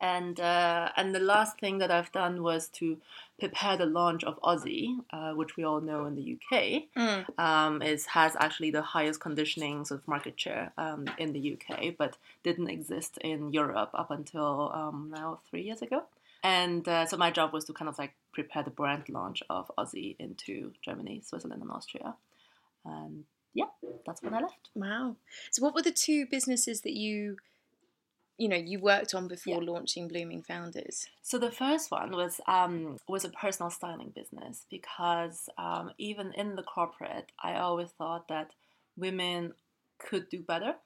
and 0.00 0.40
uh, 0.40 0.90
and 0.96 1.14
the 1.14 1.20
last 1.20 1.58
thing 1.58 1.78
that 1.78 1.90
I've 1.90 2.12
done 2.12 2.42
was 2.42 2.68
to 2.78 2.98
prepare 3.38 3.76
the 3.76 3.86
launch 3.86 4.22
of 4.24 4.40
Aussie, 4.42 4.98
uh, 5.12 5.32
which 5.32 5.56
we 5.56 5.64
all 5.64 5.80
know 5.80 6.04
in 6.06 6.14
the 6.14 6.36
UK 6.36 6.84
Mm. 6.96 7.38
um, 7.38 7.82
is 7.82 8.06
has 8.06 8.36
actually 8.38 8.70
the 8.70 8.82
highest 8.82 9.20
conditioning 9.20 9.84
sort 9.84 10.00
of 10.00 10.08
market 10.08 10.38
share 10.38 10.72
um, 10.76 11.06
in 11.18 11.32
the 11.32 11.54
UK, 11.54 11.94
but 11.96 12.16
didn't 12.42 12.68
exist 12.68 13.18
in 13.18 13.52
Europe 13.52 13.90
up 13.94 14.10
until 14.10 14.70
um, 14.74 15.10
now 15.12 15.38
three 15.48 15.62
years 15.62 15.82
ago. 15.82 16.04
And 16.42 16.88
uh, 16.88 17.04
so 17.06 17.16
my 17.16 17.30
job 17.30 17.52
was 17.52 17.64
to 17.66 17.72
kind 17.74 17.88
of 17.88 17.98
like 17.98 18.14
prepare 18.32 18.62
the 18.62 18.70
brand 18.70 19.08
launch 19.08 19.42
of 19.50 19.70
Aussie 19.76 20.16
into 20.18 20.72
Germany, 20.82 21.20
Switzerland, 21.24 21.60
and 21.62 21.70
Austria. 21.70 22.14
And 22.84 23.24
yeah, 23.52 23.66
that's 24.06 24.22
when 24.22 24.32
I 24.34 24.40
left. 24.40 24.70
Wow. 24.74 25.16
So, 25.50 25.62
what 25.62 25.74
were 25.74 25.82
the 25.82 25.90
two 25.92 26.24
businesses 26.26 26.80
that 26.82 26.92
you 26.94 27.36
you 28.40 28.48
know 28.48 28.56
you 28.56 28.80
worked 28.80 29.14
on 29.14 29.28
before 29.28 29.62
yeah. 29.62 29.70
launching 29.70 30.08
Blooming 30.08 30.42
Founders? 30.42 31.06
So 31.22 31.38
the 31.38 31.52
first 31.52 31.90
one 31.90 32.10
was 32.12 32.40
um, 32.48 32.96
was 33.06 33.24
a 33.24 33.28
personal 33.28 33.70
styling 33.70 34.12
business 34.16 34.64
because 34.70 35.50
um, 35.58 35.92
even 35.98 36.32
in 36.32 36.56
the 36.56 36.62
corporate, 36.62 37.32
I 37.42 37.56
always 37.56 37.90
thought 37.90 38.28
that 38.28 38.52
women 38.96 39.52
could 39.98 40.30
do 40.30 40.40
better 40.40 40.76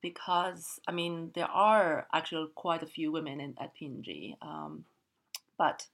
because 0.00 0.80
I 0.88 0.92
mean 0.92 1.32
there 1.34 1.50
are 1.50 2.06
actually 2.14 2.48
quite 2.54 2.82
a 2.82 2.86
few 2.86 3.12
women 3.12 3.40
in 3.40 3.54
at 3.60 3.74
P&G, 3.74 4.36
um, 4.40 4.86
but 5.58 5.86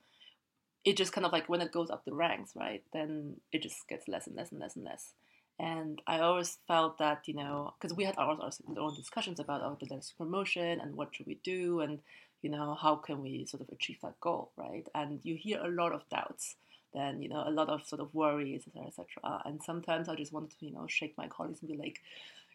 it 0.85 0.97
just 0.97 1.13
kind 1.13 1.27
of 1.27 1.33
like 1.33 1.49
when 1.49 1.61
it 1.61 1.73
goes 1.73 1.91
up 1.91 2.05
the 2.05 2.15
ranks, 2.15 2.53
right? 2.55 2.85
Then 2.93 3.41
it 3.51 3.61
just 3.61 3.89
gets 3.89 4.07
less 4.07 4.29
and 4.29 4.37
less 4.37 4.53
and 4.53 4.61
less 4.61 4.77
and 4.77 4.85
less. 4.85 5.15
And 5.59 6.03
I 6.07 6.21
always 6.21 6.59
felt 6.69 6.99
that 6.99 7.23
you 7.27 7.35
know 7.35 7.75
because 7.81 7.97
we 7.97 8.05
had 8.05 8.17
our, 8.19 8.39
our 8.41 8.51
own 8.79 8.95
discussions 8.95 9.41
about 9.41 9.63
oh 9.63 9.77
the 9.81 9.95
next 9.95 10.19
promotion 10.19 10.81
and 10.81 10.97
what 10.97 11.15
should 11.15 11.27
we 11.27 11.39
do 11.43 11.81
and 11.81 12.01
you 12.43 12.51
know 12.51 12.75
how 12.75 12.97
can 12.97 13.23
we 13.23 13.47
sort 13.47 13.63
of 13.63 13.69
achieve 13.71 13.99
that 14.03 14.21
goal, 14.21 14.51
right? 14.57 14.87
And 14.95 15.21
you 15.23 15.35
hear 15.35 15.61
a 15.61 15.69
lot 15.69 15.93
of 15.93 16.09
doubts 16.11 16.57
then 16.95 17.21
you 17.23 17.29
know 17.29 17.45
a 17.47 17.51
lot 17.51 17.69
of 17.69 17.87
sort 17.87 18.01
of 18.01 18.13
worries 18.15 18.65
etc 18.67 18.87
etc 18.87 19.43
and 19.45 19.63
sometimes 19.63 20.09
i 20.09 20.15
just 20.15 20.33
wanted 20.33 20.51
to 20.59 20.67
you 20.67 20.73
know 20.73 20.87
shake 20.89 21.17
my 21.19 21.29
colleagues 21.29 21.61
and 21.61 21.71
be 21.71 21.77
like 21.77 22.01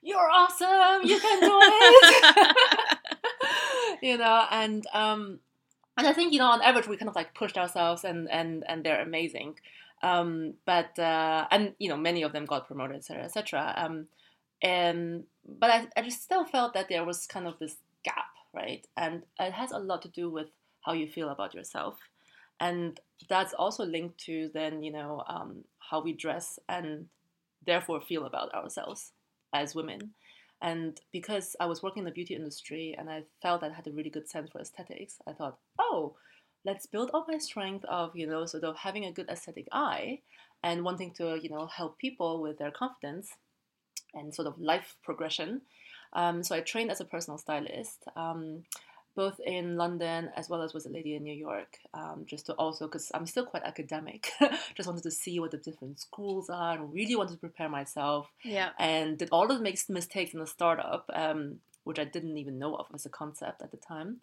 you're 0.03 0.29
awesome! 0.31 1.08
You 1.08 1.20
can 1.20 1.39
do 1.41 1.60
it! 1.62 2.98
You 4.01 4.17
know 4.17 4.46
and 4.50 4.84
um 4.93 5.39
and 5.96 6.08
i 6.08 6.13
think 6.13 6.34
you 6.34 6.39
know 6.39 6.48
on 6.48 6.62
average 6.63 6.88
we 6.88 6.98
kind 6.98 7.10
of 7.10 7.15
like 7.15 7.36
pushed 7.36 7.55
ourselves 7.55 8.03
and 8.03 8.27
and 8.31 8.63
and 8.67 8.84
they're 8.84 9.00
amazing 9.00 9.60
um 10.03 10.53
but 10.65 10.98
uh 11.00 11.48
and 11.51 11.74
you 11.79 11.89
know 11.89 11.98
many 11.98 12.24
of 12.24 12.34
them 12.34 12.46
got 12.46 12.67
promoted 12.67 12.98
etc 12.98 13.24
etc 13.24 13.74
um 13.77 14.08
and 14.63 15.24
but 15.60 15.70
I, 15.72 15.88
I 15.98 16.01
just 16.03 16.24
still 16.24 16.46
felt 16.46 16.74
that 16.74 16.88
there 16.88 17.03
was 17.03 17.25
kind 17.25 17.48
of 17.48 17.58
this 17.60 17.77
gap 18.03 18.31
right? 18.53 18.86
And 18.98 19.24
it 19.39 19.53
has 19.53 19.72
a 19.72 19.79
lot 19.79 20.01
to 20.03 20.10
do 20.10 20.29
with 20.29 20.48
how 20.81 20.93
you 20.93 21.08
feel 21.08 21.29
about 21.29 21.53
yourself. 21.53 21.98
And 22.60 23.00
that's 23.29 23.53
also 23.53 23.86
linked 23.86 24.20
to 24.25 24.50
then 24.53 24.84
you 24.84 24.91
know 24.91 25.24
um, 25.27 25.63
how 25.79 26.01
we 26.01 26.13
dress 26.13 26.60
and 26.70 27.08
therefore 27.65 28.01
feel 28.01 28.25
about 28.25 28.53
ourselves 28.53 29.12
as 29.53 29.75
women. 29.75 30.12
And 30.63 31.00
because 31.12 31.55
i 31.60 31.65
was 31.65 31.81
working 31.81 32.01
in 32.01 32.05
the 32.05 32.12
beauty 32.12 32.36
industry 32.36 32.96
and 32.96 33.10
i 33.10 33.24
felt 33.41 33.63
i 33.63 33.70
had 33.70 33.88
a 33.88 33.91
really 33.91 34.12
good 34.12 34.29
sense 34.29 34.51
for 34.51 34.60
aesthetics 34.62 35.17
i 35.27 35.31
thought 35.31 35.58
oh 35.79 36.13
let's 36.65 36.85
build 36.85 37.11
on 37.13 37.23
my 37.27 37.37
strength 37.37 37.85
of 37.85 38.15
you 38.15 38.27
know 38.27 38.45
sort 38.45 38.63
of 38.63 38.77
having 38.77 39.05
a 39.05 39.11
good 39.11 39.29
aesthetic 39.29 39.67
eye 39.71 40.19
and 40.63 40.83
wanting 40.83 41.11
to 41.11 41.39
you 41.41 41.49
know 41.49 41.67
help 41.67 41.97
people 41.97 42.41
with 42.41 42.57
their 42.57 42.71
confidence 42.71 43.31
and 44.13 44.33
sort 44.33 44.47
of 44.47 44.59
life 44.59 44.95
progression 45.03 45.61
um, 46.13 46.43
so 46.43 46.55
i 46.55 46.59
trained 46.59 46.91
as 46.91 47.01
a 47.01 47.05
personal 47.05 47.37
stylist 47.37 48.03
um, 48.15 48.63
both 49.15 49.39
in 49.45 49.75
London 49.75 50.29
as 50.35 50.49
well 50.49 50.61
as 50.61 50.73
with 50.73 50.85
a 50.85 50.89
lady 50.89 51.15
in 51.15 51.23
New 51.23 51.33
York, 51.33 51.77
um, 51.93 52.23
just 52.25 52.45
to 52.45 52.53
also, 52.53 52.87
because 52.87 53.11
I'm 53.13 53.25
still 53.25 53.45
quite 53.45 53.63
academic, 53.63 54.31
just 54.75 54.87
wanted 54.87 55.03
to 55.03 55.11
see 55.11 55.39
what 55.39 55.51
the 55.51 55.57
different 55.57 55.99
schools 55.99 56.49
are 56.49 56.75
and 56.77 56.93
really 56.93 57.15
wanted 57.15 57.33
to 57.33 57.39
prepare 57.39 57.69
myself. 57.69 58.29
Yeah. 58.43 58.69
And 58.79 59.17
did 59.17 59.29
all 59.31 59.47
the 59.47 59.59
mistakes 59.59 60.33
in 60.33 60.39
the 60.39 60.47
startup, 60.47 61.09
um, 61.13 61.59
which 61.83 61.99
I 61.99 62.05
didn't 62.05 62.37
even 62.37 62.57
know 62.57 62.75
of 62.75 62.87
as 62.93 63.05
a 63.05 63.09
concept 63.09 63.61
at 63.61 63.71
the 63.71 63.77
time, 63.77 64.21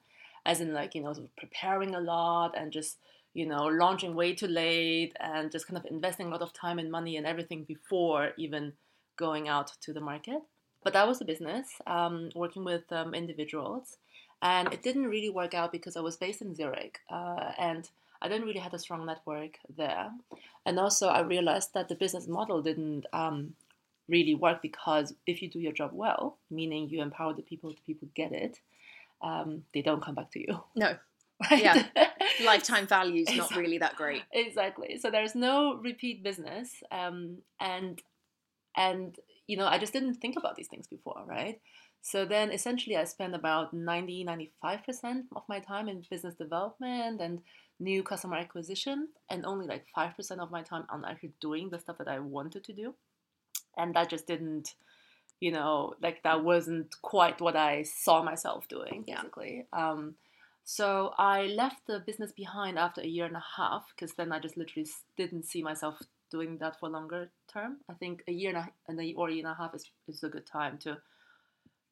as 0.49 0.61
in 0.61 0.73
like, 0.73 0.95
you 0.95 1.03
know, 1.03 1.15
preparing 1.37 1.95
a 1.95 2.01
lot 2.01 2.59
and 2.59 2.73
just, 2.73 2.97
you 3.35 3.47
know, 3.47 3.67
launching 3.67 4.15
way 4.15 4.35
too 4.35 4.49
late 4.49 5.13
and 5.21 5.53
just 5.53 5.69
kind 5.69 5.77
of 5.77 5.85
investing 5.91 6.27
a 6.27 6.31
lot 6.31 6.43
of 6.43 6.53
time 6.53 6.79
and 6.81 6.91
money 6.91 7.17
and 7.17 7.27
everything 7.27 7.63
before 7.65 8.31
even 8.37 8.73
going 9.17 9.47
out 9.47 9.71
to 9.83 9.93
the 9.93 10.01
market. 10.01 10.41
But 10.83 10.95
that 10.95 11.07
was 11.07 11.19
the 11.19 11.25
business, 11.25 11.69
um, 11.87 12.31
working 12.35 12.65
with 12.65 12.91
um, 12.91 13.15
individuals 13.15 13.99
and 14.41 14.73
it 14.73 14.83
didn't 14.83 15.07
really 15.07 15.31
work 15.31 15.55
out 15.55 15.73
because 15.73 15.97
I 15.97 16.01
was 16.01 16.17
based 16.17 16.43
in 16.43 16.55
Zurich 16.55 17.01
uh, 17.11 17.53
and 17.59 17.89
I 18.23 18.29
didn't 18.29 18.47
really 18.47 18.61
have 18.61 18.75
a 18.75 18.79
strong 18.79 19.05
network 19.07 19.59
there. 19.77 20.11
And 20.65 20.79
also, 20.79 21.09
I 21.09 21.21
realized 21.21 21.75
that 21.75 21.89
the 21.89 21.95
business 21.95 22.27
model 22.27 22.63
didn't 22.63 23.07
um, 23.13 23.55
really 24.09 24.35
work 24.35 24.63
because 24.63 25.15
if 25.27 25.43
you 25.43 25.49
do 25.49 25.61
your 25.61 25.73
job 25.73 25.91
well, 25.93 26.37
meaning 26.51 26.89
you 26.89 27.03
empower 27.03 27.35
the 27.35 27.43
people, 27.43 27.71
the 27.71 27.77
people 27.87 28.09
get 28.15 28.33
it, 28.33 28.61
um, 29.23 29.65
they 29.75 29.83
don't 29.83 30.03
come 30.03 30.15
back 30.15 30.31
to 30.33 30.41
you. 30.41 30.63
No. 30.77 30.97
Right? 31.53 31.63
Yeah. 31.63 31.87
Lifetime 32.45 32.89
value 32.89 33.23
is 33.23 33.37
not 33.37 33.55
really 33.55 33.79
that 33.79 33.95
great. 33.95 34.23
Exactly. 34.33 34.99
So 34.99 35.09
there's 35.09 35.37
no 35.37 35.77
repeat 35.77 36.25
business, 36.25 36.83
um, 36.91 37.39
and 37.61 38.03
and 38.77 39.17
you 39.47 39.57
know 39.57 39.69
I 39.69 39.79
just 39.79 39.93
didn't 39.93 40.15
think 40.15 40.37
about 40.37 40.57
these 40.57 40.67
things 40.67 40.89
before, 40.89 41.23
right? 41.29 41.61
So 42.03 42.25
then 42.25 42.53
essentially 42.53 42.97
I 42.97 43.05
spend 43.05 43.35
about 43.35 43.75
90, 43.75 44.25
95% 44.25 45.25
of 45.37 45.43
my 45.49 45.61
time 45.61 45.89
in 45.89 46.05
business 46.11 46.35
development 46.35 47.21
and 47.21 47.41
new 47.81 48.03
customer 48.03 48.37
acquisition 48.37 49.09
and 49.31 49.45
only 49.45 49.67
like 49.67 49.87
5% 49.97 50.39
of 50.39 50.51
my 50.51 50.63
time 50.63 50.85
on 50.91 51.05
actually 51.05 51.33
doing 51.41 51.71
the 51.71 51.79
stuff 51.79 51.99
that 51.99 52.09
I 52.09 52.19
wanted 52.21 52.65
to 52.65 52.73
do. 52.73 52.95
And 53.77 53.95
that 53.95 54.11
just 54.11 54.27
didn't, 54.27 54.75
you 55.41 55.53
know, 55.53 55.95
like 56.03 56.23
that 56.25 56.45
wasn't 56.45 56.95
quite 57.03 57.41
what 57.41 57.57
I 57.57 57.83
saw 57.83 58.23
myself 58.23 58.69
doing 58.69 59.05
basically. 59.07 59.67
Yeah. 59.73 59.91
Um, 59.91 60.15
so 60.65 61.15
I 61.17 61.47
left 61.47 61.87
the 61.87 62.01
business 62.01 62.33
behind 62.33 62.79
after 62.79 63.01
a 63.01 63.07
year 63.07 63.25
and 63.25 63.37
a 63.37 63.45
half 63.57 63.87
because 63.95 64.15
then 64.17 64.33
I 64.33 64.39
just 64.39 64.57
literally 64.57 64.87
didn't 65.17 65.45
see 65.45 65.63
myself 65.63 66.03
doing 66.31 66.59
that 66.59 66.79
for 66.79 66.89
longer 66.89 67.31
term. 67.51 67.79
I 67.89 67.95
think 67.95 68.23
a 68.29 68.33
year 68.33 68.51
and 68.51 68.59
a, 68.59 68.69
and 68.87 69.01
a, 69.01 69.15
or 69.15 69.29
a 69.29 69.33
year 69.33 69.47
and 69.47 69.53
a 69.53 69.57
half 69.57 69.75
is, 69.75 69.91
is 70.09 70.23
a 70.23 70.29
good 70.29 70.47
time 70.47 70.77
to 70.79 70.99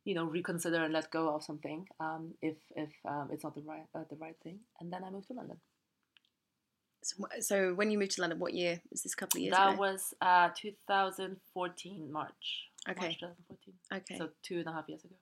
you 0.05 0.15
know 0.15 0.25
reconsider 0.25 0.83
and 0.85 0.93
let 0.93 1.11
go 1.11 1.35
of 1.35 1.43
something 1.43 1.87
um, 2.01 2.33
if 2.41 2.57
if 2.77 2.91
um, 3.09 3.29
it's 3.33 3.45
not 3.45 3.55
the 3.55 3.63
right 3.63 3.87
uh, 3.95 4.05
the 4.09 4.17
right 4.17 4.37
thing. 4.43 4.59
And 4.81 4.93
then 4.93 5.05
I 5.05 5.11
moved 5.11 5.29
to 5.29 5.35
London. 5.35 5.57
So, 7.03 7.17
so 7.41 7.75
when 7.75 7.91
you 7.91 7.99
moved 7.99 8.13
to 8.13 8.21
London, 8.21 8.39
what 8.39 8.55
year 8.55 8.81
was 8.91 9.03
this? 9.03 9.15
couple 9.15 9.39
of 9.39 9.43
years 9.43 9.55
that 9.55 9.75
ago? 9.75 9.81
was 9.81 10.15
uh, 10.21 10.49
2014 10.57 12.13
March. 12.13 12.69
Okay. 12.89 13.07
March 13.07 13.19
2014. 13.21 13.75
Okay. 13.99 14.19
So 14.19 14.29
two 14.43 14.59
and 14.59 14.67
a 14.67 14.73
half 14.73 14.89
years 14.89 15.05
ago. 15.05 15.15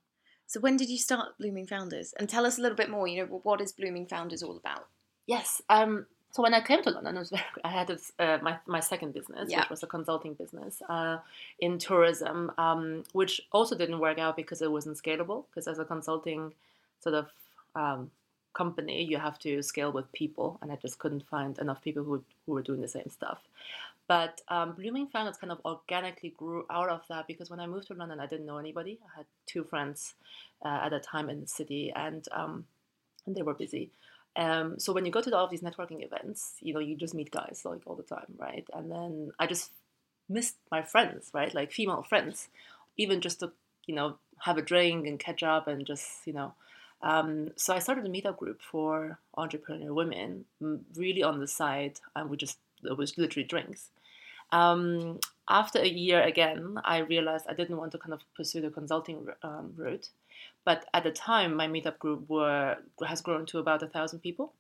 So 0.47 0.61
when 0.61 0.77
did 0.77 0.91
you 0.91 0.99
start 0.99 1.39
Blooming 1.39 1.67
Founders? 1.67 2.13
And 2.19 2.29
tell 2.29 2.47
us 2.47 2.59
a 2.59 2.61
little 2.61 2.77
bit 2.77 2.91
more. 2.91 3.09
You 3.09 3.23
know, 3.23 3.41
what 3.43 3.61
is 3.61 3.73
Blooming 3.73 4.07
Founders 4.07 4.43
all 4.43 4.57
about? 4.57 4.87
Yes. 5.27 5.63
Um, 5.69 6.07
so 6.35 6.43
when 6.43 6.53
I 6.53 6.61
came 6.61 6.83
to 6.83 6.91
London, 6.91 7.17
was 7.17 7.31
very, 7.31 7.45
I 7.63 7.69
had 7.69 7.97
uh, 8.19 8.39
my 8.43 8.59
my 8.67 8.81
second 8.81 9.15
business, 9.15 9.51
yeah. 9.51 9.61
which 9.61 9.71
was 9.71 9.83
a 9.85 9.87
consulting 9.87 10.35
business 10.35 10.83
uh, 10.89 11.19
in 11.61 11.79
tourism, 11.79 12.51
um, 12.59 13.05
which 13.13 13.41
also 13.53 13.77
didn't 13.77 14.01
work 14.01 14.19
out 14.19 14.37
because 14.37 14.61
it 14.61 14.71
wasn't 14.71 14.97
scalable. 14.97 15.45
Because 15.49 15.69
as 15.69 15.79
a 15.79 15.85
consulting 15.85 16.53
sort 17.01 17.15
of 17.15 17.29
um, 17.77 18.11
company, 18.53 19.05
you 19.05 19.19
have 19.19 19.39
to 19.41 19.63
scale 19.63 19.93
with 19.93 20.11
people, 20.13 20.59
and 20.61 20.73
I 20.73 20.77
just 20.77 20.99
couldn't 20.99 21.25
find 21.29 21.57
enough 21.59 21.81
people 21.83 22.03
who 22.03 22.25
who 22.47 22.53
were 22.53 22.63
doing 22.63 22.81
the 22.81 22.89
same 22.89 23.11
stuff. 23.11 23.39
But 24.07 24.43
um, 24.49 24.75
Blooming 24.75 25.07
Founders 25.09 25.39
kind 25.39 25.51
of 25.51 25.61
organically 25.65 26.35
grew 26.37 26.67
out 26.71 26.91
of 26.91 27.03
that 27.09 27.27
because 27.27 27.49
when 27.49 27.61
I 27.61 27.67
moved 27.67 27.87
to 27.89 27.95
London, 27.95 28.21
I 28.21 28.27
didn't 28.27 28.47
know 28.47 28.59
anybody. 28.59 28.99
I 29.03 29.19
had 29.19 29.27
two 29.47 29.65
friends 29.65 30.15
uh, 30.65 30.81
at 30.85 30.93
a 30.93 31.01
time 31.01 31.31
in 31.31 31.41
the 31.41 31.49
city, 31.49 31.93
and 31.95 32.27
um, 32.33 32.67
and 33.27 33.35
they 33.35 33.43
were 33.43 33.55
busy. 33.55 33.91
Um, 34.37 34.79
so 34.79 34.93
when 34.93 35.07
you 35.07 35.13
go 35.13 35.23
to 35.23 35.37
all 35.37 35.45
of 35.45 35.51
these 35.51 35.63
networking 35.63 36.05
events, 36.05 36.57
you 36.61 36.75
know, 36.75 36.81
you 36.81 36.97
just 36.97 37.15
meet 37.15 37.31
guys 37.31 37.63
like 37.65 37.83
all 37.87 37.95
the 37.95 38.03
time, 38.03 38.35
right? 38.37 38.67
And 38.73 38.91
then 38.91 39.31
I 39.39 39.47
just 39.47 39.71
missed 40.29 40.57
my 40.71 40.83
friends, 40.83 41.31
right? 41.33 41.55
Like 41.55 41.73
female 41.73 42.03
friends, 42.03 42.49
even 42.97 43.21
just 43.21 43.41
to, 43.41 43.53
you 43.87 43.95
know, 43.95 44.17
have 44.41 44.59
a 44.59 44.63
drink 44.63 45.07
and 45.07 45.19
catch 45.19 45.43
up 45.43 45.69
and 45.69 45.87
just, 45.87 46.27
you 46.27 46.33
know. 46.33 46.55
Um, 47.03 47.51
so 47.57 47.75
I 47.75 47.79
started 47.79 48.07
a 48.07 48.09
meetup 48.09 48.39
group 48.39 48.61
for 48.63 49.19
entrepreneur 49.37 49.93
women, 49.93 50.47
really 50.97 51.23
on 51.23 51.39
the 51.39 51.47
side, 51.47 52.01
and 52.17 52.31
we 52.31 52.37
just, 52.37 52.59
it 52.83 52.97
was 52.97 53.17
literally 53.19 53.47
drinks. 53.47 53.91
Um, 54.53 55.21
after 55.49 55.79
a 55.79 55.89
year 55.89 56.23
again, 56.23 56.79
I 56.85 56.99
realized 56.99 57.47
I 57.49 57.55
didn't 57.55 57.77
want 57.77 57.93
to 57.93 57.99
kind 57.99 58.15
of 58.15 58.21
pursue 58.37 58.61
the 58.61 58.71
consulting 58.71 59.27
um, 59.43 59.75
route. 59.77 60.09
But 60.65 60.87
at 60.95 61.05
the 61.05 61.11
time, 61.11 61.55
my 61.55 61.69
meetup 61.69 61.99
group 61.99 62.29
were 62.29 62.77
has 63.07 63.21
grown 63.21 63.45
to 63.47 63.59
about 63.59 63.83
a 63.83 63.89
thousand 63.89 64.21
people. 64.21 64.53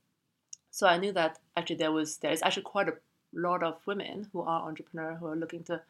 So 0.70 0.86
I 0.86 0.98
knew 0.98 1.12
that 1.12 1.38
actually 1.56 1.76
there 1.76 1.92
was 1.92 2.18
there 2.18 2.32
is 2.32 2.42
actually 2.42 2.64
quite 2.64 2.88
a 2.88 2.94
lot 3.32 3.62
of 3.62 3.78
women 3.86 4.28
who 4.32 4.42
are 4.42 4.68
entrepreneur 4.68 5.14
who 5.14 5.26
are 5.26 5.36
looking 5.36 5.64
to, 5.64 5.80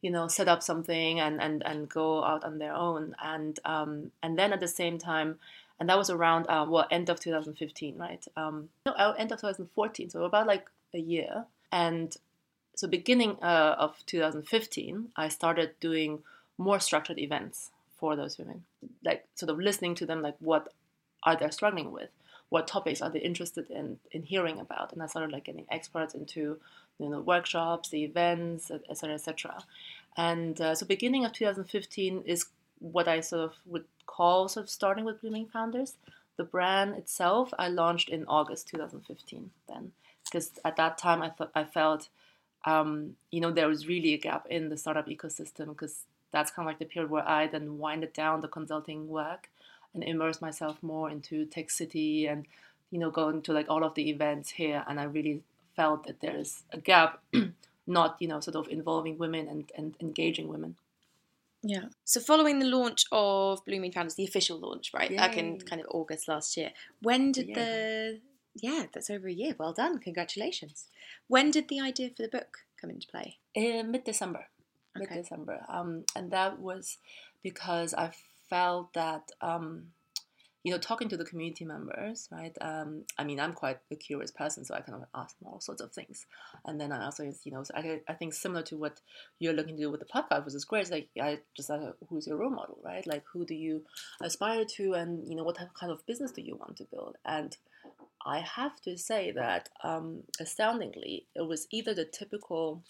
you 0.00 0.10
know, 0.10 0.28
set 0.28 0.48
up 0.48 0.62
something 0.62 1.20
and 1.20 1.40
and 1.42 1.62
and 1.66 1.88
go 1.88 2.24
out 2.24 2.44
on 2.44 2.58
their 2.58 2.72
own. 2.72 3.14
And 3.22 3.58
um, 3.66 4.12
and 4.22 4.38
then 4.38 4.54
at 4.54 4.60
the 4.60 4.68
same 4.68 4.96
time, 4.96 5.38
and 5.78 5.88
that 5.90 5.98
was 5.98 6.08
around 6.08 6.46
uh, 6.48 6.64
well 6.66 6.86
end 6.90 7.10
of 7.10 7.20
2015, 7.20 7.98
right? 7.98 8.24
Um, 8.36 8.70
no, 8.86 8.92
uh, 8.92 9.14
end 9.18 9.32
of 9.32 9.40
2014. 9.40 10.08
So 10.08 10.24
about 10.24 10.46
like 10.46 10.66
a 10.94 10.98
year. 10.98 11.44
And 11.72 12.16
so 12.80 12.88
beginning 12.88 13.36
uh, 13.42 13.76
of 13.78 14.04
2015, 14.06 15.12
I 15.16 15.28
started 15.28 15.74
doing 15.80 16.22
more 16.58 16.80
structured 16.80 17.18
events 17.18 17.70
for 17.98 18.16
those 18.16 18.38
women 18.38 18.64
like 19.04 19.26
sort 19.34 19.50
of 19.50 19.58
listening 19.58 19.94
to 19.94 20.06
them 20.06 20.22
like 20.22 20.36
what 20.40 20.72
are 21.22 21.36
they 21.36 21.50
struggling 21.50 21.92
with 21.92 22.08
what 22.48 22.66
topics 22.66 23.02
are 23.02 23.10
they 23.10 23.18
interested 23.18 23.70
in 23.70 23.98
in 24.10 24.22
hearing 24.22 24.58
about 24.58 24.90
and 24.92 25.02
i 25.02 25.06
started 25.06 25.30
like 25.30 25.44
getting 25.44 25.66
experts 25.70 26.14
into 26.14 26.58
you 26.98 27.08
know 27.10 27.20
workshops 27.20 27.90
the 27.90 28.02
events 28.02 28.70
etc 28.70 29.14
etc 29.14 29.52
et 29.54 29.64
and 30.16 30.60
uh, 30.60 30.74
so 30.74 30.86
beginning 30.86 31.24
of 31.24 31.32
2015 31.32 32.22
is 32.26 32.46
what 32.80 33.06
I 33.08 33.20
sort 33.20 33.42
of 33.42 33.52
would 33.66 33.84
call 34.06 34.48
sort 34.48 34.64
of 34.64 34.70
starting 34.70 35.04
with 35.04 35.20
Blooming 35.20 35.46
Founders. 35.46 35.94
The 36.36 36.44
brand 36.44 36.96
itself, 36.96 37.52
I 37.58 37.68
launched 37.68 38.08
in 38.08 38.24
August 38.26 38.68
2015. 38.68 39.50
Then, 39.68 39.92
because 40.24 40.50
at 40.64 40.76
that 40.76 40.98
time 40.98 41.22
I 41.22 41.30
thought 41.30 41.52
I 41.54 41.64
felt, 41.64 42.08
um, 42.64 43.16
you 43.30 43.40
know, 43.40 43.50
there 43.50 43.68
was 43.68 43.86
really 43.86 44.14
a 44.14 44.18
gap 44.18 44.46
in 44.50 44.68
the 44.68 44.76
startup 44.76 45.08
ecosystem 45.08 45.68
because 45.68 46.04
that's 46.30 46.50
kind 46.50 46.66
of 46.66 46.70
like 46.70 46.78
the 46.78 46.84
period 46.84 47.10
where 47.10 47.26
I 47.28 47.46
then 47.46 47.78
winded 47.78 48.12
down 48.12 48.40
the 48.40 48.48
consulting 48.48 49.08
work 49.08 49.48
and 49.94 50.04
immersed 50.04 50.40
myself 50.42 50.82
more 50.82 51.10
into 51.10 51.44
Tech 51.46 51.70
City 51.70 52.26
and 52.26 52.46
you 52.90 52.98
know 52.98 53.10
going 53.10 53.42
to 53.42 53.52
like 53.52 53.66
all 53.68 53.84
of 53.84 53.94
the 53.94 54.10
events 54.10 54.50
here 54.50 54.84
and 54.88 55.00
I 55.00 55.04
really 55.04 55.42
felt 55.74 56.06
that 56.06 56.20
there 56.20 56.36
is 56.36 56.62
a 56.72 56.78
gap 56.78 57.20
not 57.86 58.16
you 58.20 58.28
know 58.28 58.40
sort 58.40 58.56
of 58.56 58.68
involving 58.68 59.18
women 59.18 59.48
and, 59.48 59.70
and 59.76 59.94
engaging 60.00 60.48
women 60.48 60.76
yeah 61.62 61.84
so 62.04 62.20
following 62.20 62.58
the 62.58 62.66
launch 62.66 63.04
of 63.12 63.64
blooming 63.64 63.92
founders 63.92 64.14
the 64.14 64.24
official 64.24 64.58
launch 64.58 64.92
right 64.94 65.10
Yay. 65.10 65.16
back 65.16 65.36
in 65.36 65.58
kind 65.60 65.80
of 65.80 65.88
august 65.90 66.26
last 66.28 66.56
year 66.56 66.70
when 67.02 67.32
did 67.32 67.48
Yeah. 67.48 67.54
the 67.54 68.20
yeah 68.54 68.86
that's 68.92 69.10
over 69.10 69.28
a 69.28 69.32
year. 69.32 69.54
Well 69.58 69.72
done. 69.72 69.98
Congratulations. 69.98 70.86
When 71.28 71.50
did 71.50 71.68
the 71.68 71.80
idea 71.80 72.10
for 72.10 72.22
the 72.22 72.28
book 72.28 72.58
come 72.80 72.90
into 72.90 73.06
play? 73.08 73.38
In 73.54 73.90
mid-December. 73.90 74.46
Okay. 74.96 75.14
mid-December. 75.14 75.64
Um, 75.68 76.04
and 76.16 76.30
that 76.30 76.58
was 76.58 76.98
because 77.42 77.94
I 77.94 78.10
felt 78.48 78.92
that 78.94 79.30
um, 79.40 79.92
you 80.62 80.72
know 80.72 80.78
talking 80.78 81.08
to 81.08 81.16
the 81.16 81.24
community 81.24 81.64
members 81.64 82.28
right 82.30 82.54
um, 82.60 83.04
I 83.16 83.24
mean 83.24 83.40
I'm 83.40 83.54
quite 83.54 83.78
a 83.90 83.96
curious 83.96 84.30
person 84.30 84.64
so 84.64 84.74
I 84.74 84.80
kind 84.80 85.00
of 85.00 85.08
ask 85.14 85.38
them 85.38 85.48
all 85.48 85.60
sorts 85.60 85.80
of 85.80 85.92
things. 85.92 86.26
And 86.66 86.80
then 86.80 86.92
I 86.92 87.04
also 87.04 87.22
you 87.22 87.52
know 87.52 87.62
so 87.62 87.74
I, 87.74 88.00
I 88.08 88.14
think 88.14 88.34
similar 88.34 88.62
to 88.64 88.76
what 88.76 89.00
you're 89.38 89.54
looking 89.54 89.76
to 89.76 89.82
do 89.82 89.90
with 89.90 90.00
the 90.00 90.06
podcast 90.06 90.44
which 90.44 90.54
is 90.54 90.64
great 90.64 90.82
it's 90.82 90.90
like 90.90 91.08
I 91.20 91.38
just 91.56 91.70
uh, 91.70 91.92
who's 92.08 92.26
your 92.26 92.36
role 92.36 92.50
model? 92.50 92.78
Right? 92.84 93.06
Like 93.06 93.24
who 93.32 93.46
do 93.46 93.54
you 93.54 93.84
aspire 94.22 94.64
to? 94.76 94.94
And 94.94 95.26
you 95.28 95.36
know 95.36 95.44
what 95.44 95.56
type- 95.56 95.74
kind 95.78 95.92
of 95.92 96.04
business 96.06 96.32
do 96.32 96.42
you 96.42 96.56
want 96.56 96.76
to 96.76 96.84
build? 96.84 97.16
And 97.24 97.56
I 98.24 98.40
have 98.40 98.80
to 98.82 98.98
say 98.98 99.30
that 99.32 99.68
um, 99.82 100.24
astoundingly 100.38 101.26
it 101.34 101.46
was 101.46 101.66
either 101.70 101.94
the 101.94 102.04
typical 102.04 102.82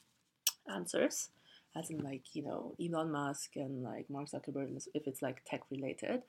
answers 0.72 1.30
as 1.76 1.90
in 1.90 1.98
like 1.98 2.34
you 2.34 2.42
know 2.42 2.74
Elon 2.82 3.12
Musk 3.12 3.56
and 3.56 3.82
like 3.82 4.10
Mark 4.10 4.28
Zuckerberg 4.28 4.86
if 4.94 5.06
it's 5.06 5.22
like 5.22 5.42
tech 5.44 5.62
related, 5.70 6.22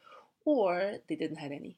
or 0.46 0.98
they 1.08 1.16
didn't 1.16 1.38
have 1.38 1.52
any, 1.52 1.78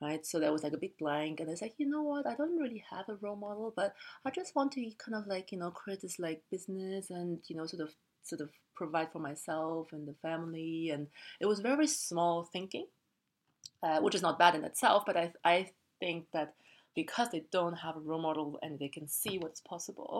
right? 0.00 0.24
So 0.26 0.38
there 0.38 0.52
was 0.52 0.62
like 0.62 0.74
a 0.74 0.78
big 0.78 0.98
blank, 0.98 1.40
and 1.40 1.48
it's 1.48 1.62
like 1.62 1.74
you 1.78 1.88
know 1.88 2.02
what, 2.02 2.26
I 2.26 2.34
don't 2.34 2.58
really 2.58 2.84
have 2.90 3.08
a 3.08 3.16
role 3.16 3.36
model, 3.36 3.72
but 3.74 3.94
I 4.24 4.30
just 4.30 4.54
want 4.54 4.72
to 4.72 4.90
kind 4.98 5.14
of 5.14 5.26
like 5.26 5.52
you 5.52 5.58
know 5.58 5.70
create 5.70 6.02
this 6.02 6.18
like 6.18 6.42
business 6.50 7.10
and 7.10 7.38
you 7.48 7.56
know 7.56 7.66
sort 7.66 7.82
of 7.82 7.94
sort 8.22 8.40
of 8.40 8.50
provide 8.74 9.10
for 9.12 9.18
myself 9.18 9.88
and 9.92 10.06
the 10.06 10.14
family, 10.14 10.90
and 10.90 11.06
it 11.40 11.46
was 11.46 11.60
very 11.60 11.86
small 11.86 12.44
thinking, 12.44 12.86
uh, 13.82 14.00
which 14.00 14.14
is 14.14 14.22
not 14.22 14.38
bad 14.38 14.54
in 14.54 14.64
itself, 14.64 15.04
but 15.06 15.16
I 15.16 15.32
I 15.44 15.70
think 16.02 16.20
that 16.36 16.50
because 17.00 17.28
they 17.30 17.42
don't 17.56 17.78
have 17.84 17.96
a 17.96 18.00
role 18.10 18.20
model 18.28 18.58
and 18.62 18.72
they 18.78 18.88
can 18.96 19.06
see 19.20 19.34
what's 19.42 19.60
possible 19.72 20.16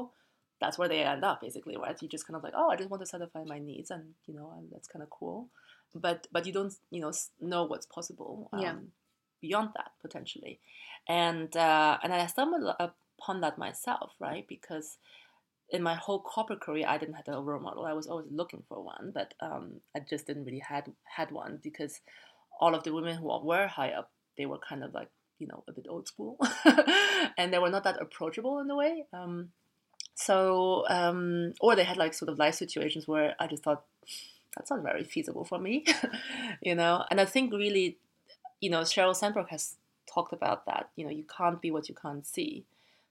that's 0.62 0.78
where 0.78 0.88
they 0.92 1.02
end 1.02 1.24
up 1.30 1.40
basically 1.40 1.76
right? 1.76 2.00
You 2.00 2.08
just 2.16 2.26
kind 2.26 2.36
of 2.38 2.44
like 2.46 2.54
oh 2.60 2.68
i 2.72 2.76
just 2.80 2.90
want 2.90 3.00
to 3.02 3.06
satisfy 3.14 3.42
my 3.54 3.58
needs 3.58 3.90
and 3.94 4.04
you 4.28 4.34
know 4.36 4.48
and 4.56 4.68
that's 4.72 4.88
kind 4.92 5.02
of 5.02 5.10
cool. 5.18 5.38
But 6.04 6.18
but 6.34 6.46
you 6.46 6.52
don't 6.58 6.74
you 6.94 7.00
know 7.02 7.12
know 7.52 7.62
what's 7.70 7.88
possible 7.96 8.48
um, 8.52 8.60
Yeah. 8.62 8.76
beyond 9.46 9.70
that 9.78 9.90
potentially. 10.04 10.54
And 11.08 11.50
uh, 11.68 11.94
and 12.02 12.10
i 12.14 12.26
stumbled 12.26 12.66
upon 12.78 13.40
that 13.44 13.58
myself 13.66 14.10
right? 14.26 14.46
Because 14.54 14.88
in 15.76 15.82
my 15.90 15.96
whole 16.04 16.20
corporate 16.34 16.60
career 16.66 16.86
i 16.94 16.96
didn't 17.00 17.18
have 17.20 17.28
a 17.28 17.40
role 17.48 17.60
model. 17.68 17.84
I 17.92 17.94
was 18.00 18.06
always 18.10 18.30
looking 18.40 18.62
for 18.68 18.78
one 18.94 19.06
but 19.18 19.30
um, 19.46 19.64
i 19.96 19.98
just 20.12 20.24
didn't 20.28 20.44
really 20.48 20.64
had 20.72 20.84
had 21.16 21.28
one 21.42 21.52
because 21.68 21.94
all 22.60 22.74
of 22.76 22.82
the 22.84 22.94
women 22.98 23.16
who 23.16 23.26
were 23.50 23.66
high 23.78 23.92
up 24.00 24.08
they 24.38 24.46
were 24.46 24.58
kind 24.70 24.84
of 24.84 24.90
like 24.94 25.10
you 25.42 25.48
know 25.48 25.62
a 25.68 25.72
bit 25.72 25.86
old 25.88 26.06
school 26.06 26.38
and 27.38 27.52
they 27.52 27.58
were 27.58 27.70
not 27.70 27.84
that 27.84 28.00
approachable 28.00 28.60
in 28.60 28.70
a 28.70 28.76
way 28.76 29.04
um, 29.12 29.50
so 30.14 30.84
um, 30.88 31.52
or 31.60 31.74
they 31.74 31.84
had 31.84 31.96
like 31.96 32.14
sort 32.14 32.28
of 32.30 32.38
life 32.38 32.54
situations 32.54 33.08
where 33.08 33.34
i 33.38 33.46
just 33.46 33.62
thought 33.62 33.84
that's 34.56 34.70
not 34.70 34.82
very 34.82 35.04
feasible 35.04 35.44
for 35.44 35.58
me 35.58 35.84
you 36.62 36.74
know? 36.74 37.04
And 37.10 37.20
i 37.20 37.24
think 37.24 37.52
really 37.52 37.98
you 38.60 38.70
know 38.70 38.80
Sheryl 38.80 39.16
Sandberg 39.16 39.48
has 39.48 39.76
talked 40.06 40.32
about 40.32 40.64
that 40.66 40.90
you 40.96 41.04
know 41.04 41.10
you 41.10 41.24
can't 41.24 41.60
be 41.60 41.70
what 41.70 41.88
you 41.88 41.94
can't 41.94 42.26
see. 42.26 42.64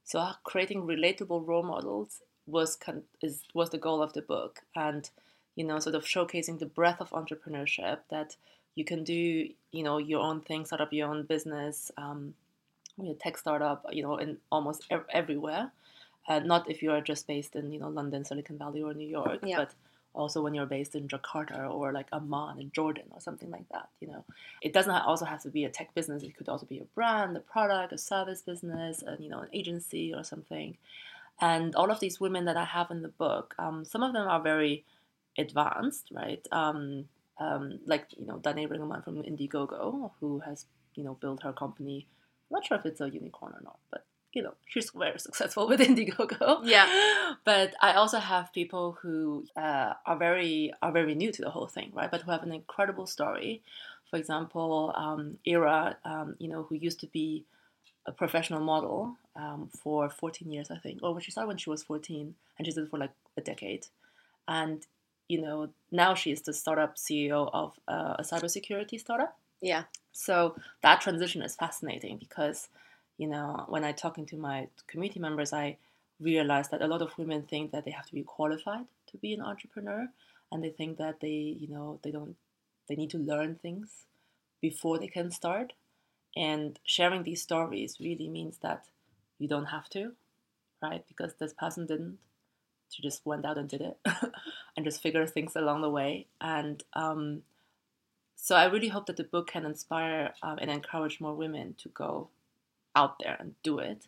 So 0.03 0.19
uh, 0.19 0.33
creating 0.43 0.83
relatable 0.83 1.45
role 1.47 1.63
models 1.63 2.21
was 2.47 2.75
con- 2.75 3.03
is 3.21 3.43
was 3.53 3.69
the 3.69 3.77
goal 3.77 4.01
of 4.01 4.13
the 4.13 4.21
book 4.21 4.62
and 4.75 5.10
you 5.56 5.63
know 5.63 5.79
sort 5.79 5.95
of 5.95 6.03
showcasing 6.03 6.60
the 6.60 6.65
breadth 6.65 7.01
of 7.01 7.12
entrepreneurship 7.12 7.99
that 8.10 8.36
you 8.75 8.86
can 8.86 9.03
do 9.03 9.13
you 9.71 9.84
know 9.84 9.97
your 9.97 10.21
own 10.21 10.41
thing 10.41 10.65
start 10.65 10.81
up 10.81 10.93
your 10.93 11.10
own 11.10 11.23
business 11.23 11.91
um, 11.97 12.34
a 13.03 13.13
tech 13.15 13.38
startup 13.38 13.86
you 13.91 14.03
know 14.03 14.17
in 14.17 14.38
almost 14.51 14.86
ev- 14.91 15.05
everywhere 15.12 15.71
uh, 16.27 16.39
not 16.39 16.69
if 16.69 16.81
you 16.81 16.91
are 16.91 17.01
just 17.01 17.27
based 17.27 17.55
in 17.55 17.71
you 17.71 17.79
know 17.79 17.89
London, 17.89 18.23
Silicon 18.23 18.57
Valley, 18.57 18.81
or 18.84 18.93
New 18.93 19.07
York, 19.07 19.39
Yeah. 19.43 19.57
but 19.57 19.73
also 20.13 20.41
when 20.41 20.53
you're 20.53 20.65
based 20.65 20.93
in 20.95 21.07
Jakarta 21.07 21.69
or 21.73 21.91
like 21.93 22.07
Amman 22.12 22.60
in 22.60 22.71
Jordan 22.71 23.05
or 23.12 23.21
something 23.21 23.49
like 23.49 23.67
that. 23.69 23.89
You 24.01 24.10
know, 24.10 24.25
it 24.62 24.73
doesn't 24.73 24.91
also 24.93 25.25
have 25.25 25.41
to 25.43 25.49
be 25.49 25.65
a 25.65 25.69
tech 25.69 25.93
business. 25.95 26.21
It 26.23 26.36
could 26.38 26.49
also 26.49 26.65
be 26.65 26.79
a 26.79 26.84
brand, 26.95 27.38
a 27.38 27.39
product, 27.39 27.93
a 27.93 27.97
service 27.97 28.41
business, 28.41 29.01
and 29.01 29.23
you 29.23 29.29
know, 29.29 29.39
an 29.39 29.49
agency 29.53 30.13
or 30.13 30.23
something. 30.23 30.77
And 31.39 31.75
all 31.75 31.89
of 31.89 31.99
these 31.99 32.19
women 32.19 32.45
that 32.45 32.57
I 32.57 32.65
have 32.65 32.91
in 32.91 33.01
the 33.01 33.07
book, 33.07 33.55
um, 33.57 33.84
some 33.84 34.03
of 34.03 34.13
them 34.13 34.27
are 34.27 34.41
very 34.41 34.86
advanced, 35.38 36.10
right? 36.12 36.45
Um, 36.51 37.05
um, 37.41 37.80
like 37.86 38.06
you 38.17 38.25
know, 38.25 38.38
Danae 38.38 38.67
Ringelmann 38.67 39.04
from 39.04 39.23
Indiegogo, 39.23 40.12
who 40.19 40.39
has 40.39 40.65
you 40.95 41.04
know 41.04 41.15
built 41.15 41.43
her 41.43 41.54
company. 41.54 42.08
I'm 42.49 42.56
not 42.56 42.65
sure 42.65 42.77
if 42.77 42.86
it's 42.86 43.01
a 43.01 43.10
unicorn 43.10 43.54
or 43.54 43.62
not, 43.63 43.80
but 43.89 44.06
you 44.34 44.43
know, 44.43 44.54
she's 44.67 44.91
very 44.91 45.19
successful 45.27 45.67
with 45.67 45.80
Indiegogo. 45.80 46.62
Yeah. 46.63 46.88
But 47.43 47.73
I 47.82 47.93
also 47.93 48.19
have 48.19 48.54
people 48.54 48.97
who 49.01 49.45
uh, 49.56 49.93
are 50.06 50.17
very 50.17 50.73
are 50.82 50.91
very 50.91 51.15
new 51.15 51.32
to 51.32 51.41
the 51.41 51.49
whole 51.49 51.67
thing, 51.67 51.91
right? 51.93 52.12
But 52.12 52.21
who 52.21 52.32
have 52.32 52.43
an 52.43 52.51
incredible 52.51 53.08
story. 53.08 53.63
For 54.10 54.17
example, 54.17 54.93
um, 54.95 55.38
Ira, 55.47 55.97
um, 56.04 56.36
you 56.38 56.49
know, 56.49 56.63
who 56.63 56.75
used 56.75 56.99
to 56.99 57.08
be 57.08 57.45
a 58.06 58.12
professional 58.12 58.60
model 58.60 59.15
um, 59.38 59.69
for 59.82 60.10
14 60.10 60.51
years, 60.51 60.69
I 60.69 60.77
think, 60.77 61.01
or 61.01 61.13
when 61.13 61.23
she 61.23 61.32
started 61.32 61.47
when 61.47 61.58
she 61.58 61.69
was 61.69 61.84
14, 61.84 62.36
and 62.58 62.67
she 62.67 62.73
did 62.73 62.84
it 62.84 62.89
for 62.89 62.99
like 62.99 63.13
a 63.38 63.41
decade. 63.41 63.88
And 64.47 64.86
you 65.32 65.41
know, 65.41 65.70
now 65.91 66.13
she 66.13 66.30
is 66.32 66.41
the 66.41 66.54
startup 66.54 66.98
CEO 66.98 67.50
of 67.54 67.80
uh, 67.88 68.15
a 68.20 68.24
cybersecurity 68.24 69.00
startup. 69.00 69.38
Yeah. 69.62 69.84
So 70.12 70.56
that 70.84 71.00
transition 71.00 71.41
is 71.41 71.56
fascinating 71.56 72.17
because, 72.17 72.67
you 73.17 73.28
know, 73.28 73.65
when 73.70 73.86
I 73.86 73.94
talking 73.94 74.26
to 74.26 74.36
my 74.36 74.67
community 74.88 75.22
members, 75.22 75.54
I 75.54 75.78
realize 76.20 76.67
that 76.70 76.82
a 76.82 76.88
lot 76.88 77.02
of 77.02 77.17
women 77.17 77.44
think 77.44 77.72
that 77.72 77.86
they 77.86 77.91
have 77.91 78.08
to 78.08 78.13
be 78.13 78.24
qualified 78.24 78.88
to 79.12 79.17
be 79.17 79.34
an 79.34 79.41
entrepreneur, 79.41 80.10
and 80.52 80.62
they 80.62 80.70
think 80.70 80.98
that 80.98 81.22
they, 81.22 81.58
you 81.62 81.70
know, 81.70 82.00
they 82.04 82.12
don't, 82.12 82.36
they 82.89 82.96
need 82.96 83.10
to 83.12 83.17
learn 83.17 83.56
things 83.56 84.06
before 84.62 85.00
they 85.00 85.08
can 85.08 85.32
start. 85.32 85.72
And 86.36 86.78
sharing 86.84 87.24
these 87.24 87.41
stories 87.41 87.98
really 88.02 88.28
means 88.28 88.58
that 88.63 88.84
you 89.39 89.48
don't 89.48 89.72
have 89.78 89.89
to, 89.91 90.12
right? 90.82 91.06
Because 91.08 91.36
this 91.36 91.54
person 91.54 91.86
didn't. 91.86 92.17
She 92.91 93.01
just 93.01 93.25
went 93.25 93.45
out 93.45 93.58
and 93.58 93.67
did 93.69 93.82
it, 93.82 93.97
and 94.75 94.86
just 94.86 95.01
figured 95.01 95.30
things 95.30 95.56
along 95.56 95.82
the 95.82 95.89
way. 95.89 96.27
And 96.39 96.84
um, 96.93 97.43
so 98.36 98.56
I 98.56 98.65
really 98.65 98.89
hope 98.89 99.06
that 99.06 99.17
the 99.17 99.23
book 99.23 99.47
can 99.51 99.65
inspire 99.65 100.34
um, 100.43 100.58
and 100.62 100.69
encourage 100.69 101.19
more 101.21 101.34
women 101.34 101.75
to 101.80 101.89
go 101.89 102.30
out 102.95 103.17
there 103.19 103.38
and 103.39 103.56
do 103.63 103.80
it. 103.80 104.08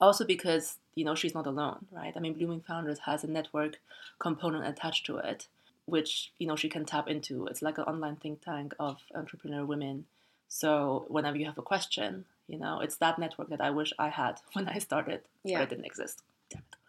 Also 0.00 0.24
because 0.24 0.78
you 0.94 1.04
know 1.04 1.14
she's 1.14 1.34
not 1.34 1.46
alone, 1.46 1.86
right? 1.92 2.12
I 2.16 2.20
mean, 2.20 2.34
Blooming 2.34 2.60
Founders 2.66 3.00
has 3.00 3.24
a 3.24 3.28
network 3.30 3.78
component 4.18 4.66
attached 4.66 5.06
to 5.06 5.18
it, 5.18 5.46
which 5.86 6.32
you 6.38 6.46
know 6.46 6.56
she 6.56 6.68
can 6.68 6.84
tap 6.84 7.08
into. 7.08 7.46
It's 7.46 7.62
like 7.62 7.78
an 7.78 7.84
online 7.84 8.16
think 8.16 8.42
tank 8.44 8.74
of 8.78 8.98
entrepreneur 9.14 9.64
women. 9.64 10.06
So 10.48 11.06
whenever 11.08 11.36
you 11.38 11.46
have 11.46 11.58
a 11.58 11.62
question, 11.62 12.26
you 12.48 12.58
know, 12.58 12.80
it's 12.80 12.96
that 12.96 13.18
network 13.18 13.48
that 13.50 13.60
I 13.60 13.70
wish 13.70 13.92
I 13.98 14.08
had 14.08 14.40
when 14.52 14.68
I 14.68 14.78
started, 14.78 15.20
Yeah. 15.44 15.58
but 15.58 15.64
it 15.64 15.70
didn't 15.70 15.86
exist. 15.86 16.22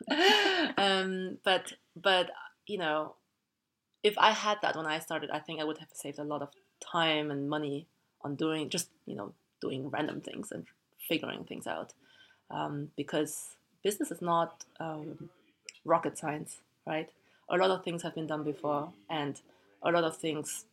Um, 0.77 1.37
but 1.43 1.73
but 1.95 2.31
you 2.67 2.77
know, 2.77 3.15
if 4.03 4.17
I 4.17 4.31
had 4.31 4.57
that 4.61 4.75
when 4.75 4.85
I 4.85 4.99
started, 4.99 5.29
I 5.31 5.39
think 5.39 5.59
I 5.59 5.63
would 5.63 5.77
have 5.79 5.89
saved 5.93 6.19
a 6.19 6.23
lot 6.23 6.41
of 6.41 6.49
time 6.79 7.31
and 7.31 7.49
money 7.49 7.87
on 8.21 8.35
doing 8.35 8.69
just 8.69 8.89
you 9.05 9.15
know 9.15 9.33
doing 9.61 9.89
random 9.89 10.21
things 10.21 10.51
and 10.51 10.65
figuring 11.07 11.43
things 11.45 11.67
out. 11.67 11.93
Um, 12.51 12.91
because 12.95 13.55
business 13.83 14.11
is 14.11 14.21
not 14.21 14.65
um, 14.79 15.29
rocket 15.83 16.17
science, 16.17 16.57
right? 16.85 17.09
A 17.49 17.57
lot 17.57 17.71
of 17.71 17.83
things 17.83 18.03
have 18.03 18.15
been 18.15 18.27
done 18.27 18.43
before, 18.43 18.91
and 19.09 19.39
a 19.81 19.91
lot 19.91 20.03
of 20.03 20.17
things, 20.17 20.65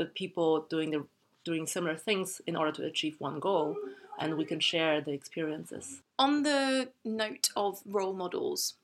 uh, 0.00 0.04
people 0.14 0.66
doing 0.70 0.90
the 0.90 1.06
doing 1.44 1.66
similar 1.66 1.96
things 1.96 2.40
in 2.46 2.56
order 2.56 2.72
to 2.72 2.84
achieve 2.84 3.16
one 3.18 3.40
goal, 3.40 3.76
and 4.20 4.36
we 4.36 4.44
can 4.44 4.60
share 4.60 5.00
the 5.00 5.12
experiences. 5.12 6.02
On 6.18 6.42
the 6.42 6.90
note 7.04 7.48
of 7.56 7.80
role 7.86 8.12
models 8.14 8.74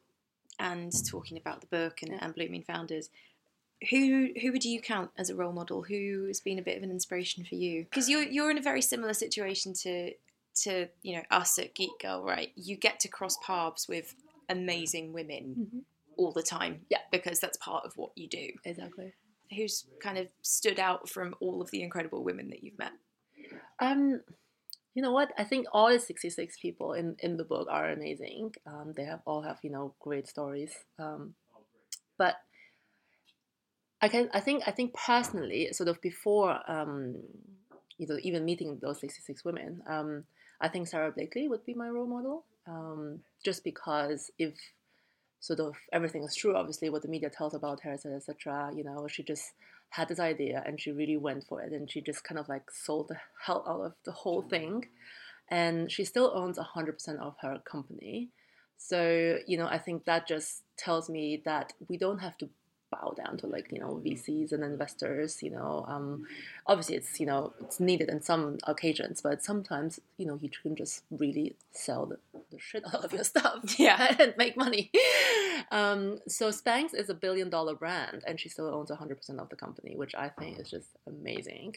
and 0.58 0.90
talking 1.06 1.36
about 1.36 1.60
the 1.60 1.66
book 1.66 2.02
and, 2.02 2.12
and 2.20 2.34
Blooming 2.34 2.62
Founders, 2.62 3.10
who 3.90 4.30
who 4.40 4.52
would 4.52 4.64
you 4.64 4.80
count 4.80 5.10
as 5.18 5.28
a 5.30 5.34
role 5.34 5.52
model? 5.52 5.82
Who 5.82 6.24
has 6.28 6.40
been 6.40 6.58
a 6.58 6.62
bit 6.62 6.78
of 6.78 6.82
an 6.82 6.90
inspiration 6.90 7.44
for 7.44 7.54
you? 7.56 7.84
Because 7.84 8.08
you're 8.08 8.22
you're 8.22 8.50
in 8.50 8.58
a 8.58 8.62
very 8.62 8.80
similar 8.82 9.12
situation 9.12 9.74
to 9.82 10.12
to 10.62 10.88
you 11.02 11.16
know 11.16 11.22
us 11.30 11.58
at 11.58 11.74
Geek 11.74 11.90
Girl, 12.00 12.24
right? 12.24 12.52
You 12.56 12.76
get 12.76 12.98
to 13.00 13.08
cross 13.08 13.36
paths 13.46 13.86
with 13.86 14.14
amazing 14.48 15.12
women 15.12 15.54
Mm-hmm. 15.58 15.78
all 16.16 16.32
the 16.32 16.42
time, 16.42 16.86
Yeah. 16.88 17.00
because 17.12 17.38
that's 17.40 17.58
part 17.58 17.84
of 17.84 17.92
what 17.98 18.12
you 18.16 18.26
do. 18.28 18.48
Exactly. 18.64 19.12
Who's 19.54 19.84
kind 20.00 20.16
of 20.16 20.28
stood 20.40 20.80
out 20.80 21.10
from 21.10 21.34
all 21.40 21.60
of 21.60 21.70
the 21.70 21.82
incredible 21.82 22.24
women 22.24 22.48
that 22.50 22.64
you've 22.64 22.78
met? 22.78 22.92
Um, 23.80 24.22
you 24.96 25.02
know 25.02 25.12
what? 25.12 25.30
I 25.36 25.44
think 25.44 25.66
all 25.74 25.90
the 25.90 25.98
sixty 25.98 26.30
six 26.30 26.56
people 26.58 26.94
in 26.94 27.16
in 27.18 27.36
the 27.36 27.44
book 27.44 27.68
are 27.70 27.90
amazing. 27.90 28.54
Um, 28.66 28.94
they 28.96 29.04
have 29.04 29.20
all 29.26 29.42
have 29.42 29.58
you 29.62 29.68
know 29.68 29.92
great 30.00 30.26
stories. 30.26 30.72
Um, 30.98 31.34
but 32.16 32.36
I 34.00 34.08
can 34.08 34.30
I 34.32 34.40
think 34.40 34.62
I 34.66 34.70
think 34.70 34.94
personally, 34.94 35.68
sort 35.72 35.90
of 35.90 36.00
before 36.00 36.58
um, 36.66 37.16
you 37.98 38.06
know 38.06 38.16
even 38.22 38.46
meeting 38.46 38.78
those 38.80 38.98
sixty 38.98 39.20
six 39.20 39.44
women, 39.44 39.82
um, 39.86 40.24
I 40.62 40.68
think 40.68 40.88
Sara 40.88 41.12
Blakely 41.12 41.46
would 41.46 41.66
be 41.66 41.74
my 41.74 41.90
role 41.90 42.06
model. 42.06 42.46
Um, 42.66 43.20
just 43.44 43.64
because 43.64 44.30
if 44.38 44.54
sort 45.40 45.60
of 45.60 45.74
everything 45.92 46.22
is 46.24 46.34
true, 46.34 46.56
obviously 46.56 46.90
what 46.90 47.02
the 47.02 47.08
media 47.08 47.30
tells 47.30 47.54
about 47.54 47.80
her, 47.82 47.92
etc.. 47.92 48.70
You 48.74 48.84
know, 48.84 49.06
she 49.08 49.22
just 49.22 49.52
had 49.90 50.08
this 50.08 50.18
idea 50.18 50.62
and 50.66 50.80
she 50.80 50.90
really 50.90 51.16
went 51.16 51.44
for 51.46 51.62
it, 51.62 51.72
and 51.72 51.90
she 51.90 52.00
just 52.00 52.24
kind 52.24 52.38
of 52.38 52.48
like 52.48 52.70
sold 52.70 53.08
the 53.08 53.18
hell 53.44 53.64
out 53.68 53.80
of 53.80 53.92
the 54.04 54.12
whole 54.12 54.42
thing, 54.42 54.86
and 55.48 55.90
she 55.90 56.04
still 56.04 56.32
owns 56.34 56.58
hundred 56.58 56.94
percent 56.94 57.20
of 57.20 57.36
her 57.40 57.58
company. 57.64 58.28
So 58.78 59.38
you 59.46 59.56
know, 59.58 59.66
I 59.66 59.78
think 59.78 60.04
that 60.04 60.26
just 60.26 60.62
tells 60.76 61.08
me 61.08 61.42
that 61.44 61.72
we 61.88 61.96
don't 61.96 62.18
have 62.18 62.36
to 62.38 62.48
bow 62.90 63.14
down 63.16 63.36
to 63.38 63.46
like 63.46 63.68
you 63.72 63.80
know 63.80 64.00
VCs 64.04 64.52
and 64.52 64.62
investors. 64.62 65.42
You 65.42 65.50
know, 65.50 65.84
um, 65.88 66.26
obviously 66.66 66.96
it's 66.96 67.18
you 67.20 67.26
know 67.26 67.52
it's 67.60 67.80
needed 67.80 68.08
in 68.08 68.22
some 68.22 68.58
occasions, 68.64 69.20
but 69.20 69.42
sometimes 69.42 70.00
you 70.16 70.26
know 70.26 70.38
you 70.40 70.50
can 70.50 70.76
just 70.76 71.02
really 71.10 71.56
sell 71.72 72.06
the, 72.06 72.18
the 72.50 72.58
shit 72.58 72.84
out 72.94 73.04
of 73.04 73.12
your 73.12 73.24
stuff, 73.24 73.58
Yeah. 73.78 74.16
and 74.20 74.34
make 74.36 74.56
money. 74.56 74.90
Um, 75.70 76.18
so 76.28 76.50
Spanx 76.50 76.94
is 76.94 77.08
a 77.08 77.14
billion 77.14 77.50
dollar 77.50 77.74
brand, 77.74 78.22
and 78.26 78.38
she 78.38 78.48
still 78.48 78.72
owns 78.74 78.90
hundred 78.90 79.16
percent 79.16 79.40
of 79.40 79.48
the 79.48 79.56
company, 79.56 79.96
which 79.96 80.14
I 80.14 80.28
think 80.28 80.58
is 80.60 80.70
just 80.70 80.88
amazing. 81.06 81.76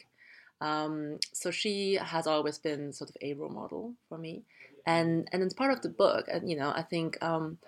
Um, 0.60 1.18
so 1.32 1.50
she 1.50 1.94
has 1.94 2.26
always 2.26 2.58
been 2.58 2.92
sort 2.92 3.10
of 3.10 3.16
a 3.22 3.32
role 3.34 3.48
model 3.50 3.94
for 4.08 4.18
me, 4.18 4.42
and 4.86 5.28
and 5.32 5.42
it's 5.42 5.54
part 5.54 5.72
of 5.72 5.82
the 5.82 5.88
book. 5.88 6.26
And 6.30 6.48
you 6.50 6.56
know, 6.56 6.72
I 6.74 6.82
think 6.82 7.22
um, 7.22 7.58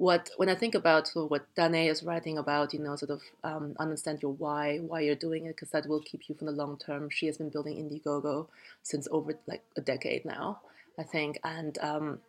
what 0.00 0.30
when 0.38 0.48
I 0.48 0.54
think 0.54 0.74
about 0.74 1.10
what 1.14 1.44
Danae 1.56 1.88
is 1.88 2.02
writing 2.02 2.38
about, 2.38 2.72
you 2.72 2.80
know, 2.80 2.96
sort 2.96 3.10
of 3.10 3.20
um, 3.44 3.76
understand 3.78 4.22
your 4.22 4.32
why, 4.32 4.78
why 4.78 5.00
you're 5.00 5.14
doing 5.14 5.44
it, 5.44 5.56
because 5.56 5.72
that 5.72 5.86
will 5.86 6.00
keep 6.00 6.26
you 6.26 6.34
from 6.34 6.46
the 6.46 6.54
long 6.54 6.78
term. 6.78 7.10
She 7.10 7.26
has 7.26 7.36
been 7.36 7.50
building 7.50 7.76
Indiegogo 7.76 8.46
since 8.82 9.06
over 9.10 9.34
like 9.46 9.62
a 9.76 9.82
decade 9.82 10.24
now, 10.24 10.60
I 10.98 11.02
think, 11.02 11.38
and 11.44 11.78
um, 11.82 12.20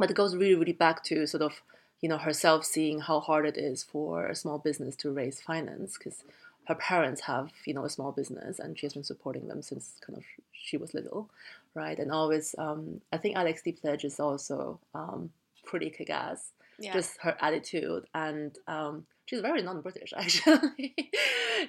but 0.00 0.10
it 0.10 0.16
goes 0.16 0.34
really, 0.34 0.56
really 0.56 0.72
back 0.72 1.04
to 1.04 1.28
sort 1.28 1.44
of 1.44 1.62
you 2.00 2.08
know 2.08 2.18
herself 2.18 2.64
seeing 2.64 2.98
how 2.98 3.20
hard 3.20 3.46
it 3.46 3.56
is 3.56 3.84
for 3.84 4.26
a 4.26 4.34
small 4.34 4.58
business 4.58 4.96
to 4.96 5.12
raise 5.12 5.40
finance 5.40 5.96
because 5.96 6.24
her 6.64 6.74
parents 6.74 7.20
have 7.20 7.52
you 7.64 7.72
know 7.72 7.84
a 7.84 7.90
small 7.90 8.10
business 8.10 8.58
and 8.58 8.76
she 8.76 8.86
has 8.86 8.94
been 8.94 9.04
supporting 9.04 9.46
them 9.46 9.62
since 9.62 9.92
kind 10.04 10.16
of 10.18 10.24
she 10.52 10.76
was 10.76 10.92
little 10.92 11.30
right 11.74 12.00
and 12.00 12.10
always 12.10 12.56
um, 12.58 13.00
i 13.12 13.16
think 13.16 13.36
Alex 13.36 13.62
Depledge 13.64 14.04
is 14.04 14.18
also 14.18 14.80
um, 14.94 15.30
pretty 15.64 15.88
kick-ass 15.88 16.50
Yeah. 16.82 16.92
just 16.94 17.18
her 17.22 17.36
attitude 17.40 18.04
and 18.14 18.58
um, 18.66 19.06
she's 19.26 19.40
very 19.40 19.62
non-british 19.62 20.12
actually. 20.16 20.94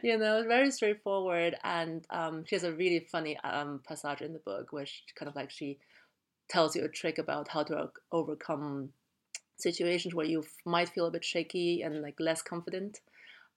You 0.02 0.18
know 0.18 0.44
very 0.48 0.72
straightforward 0.72 1.56
and 1.64 2.06
um, 2.10 2.44
she 2.46 2.56
has 2.56 2.64
a 2.64 2.74
really 2.74 3.08
funny 3.12 3.38
um, 3.44 3.82
passage 3.88 4.22
in 4.22 4.34
the 4.34 4.40
book 4.40 4.72
which 4.72 5.04
kind 5.16 5.30
of 5.30 5.36
like 5.36 5.52
she 5.52 5.78
tells 6.50 6.76
you 6.76 6.84
a 6.84 6.90
trick 6.90 7.18
about 7.20 7.48
how 7.48 7.64
to 7.64 7.90
overcome 8.12 8.90
situations 9.58 10.14
where 10.14 10.26
you 10.26 10.42
f- 10.42 10.48
might 10.66 10.90
feel 10.90 11.06
a 11.06 11.12
bit 11.12 11.24
shaky 11.24 11.84
and 11.84 12.02
like 12.02 12.20
less 12.20 12.42
confident. 12.42 13.00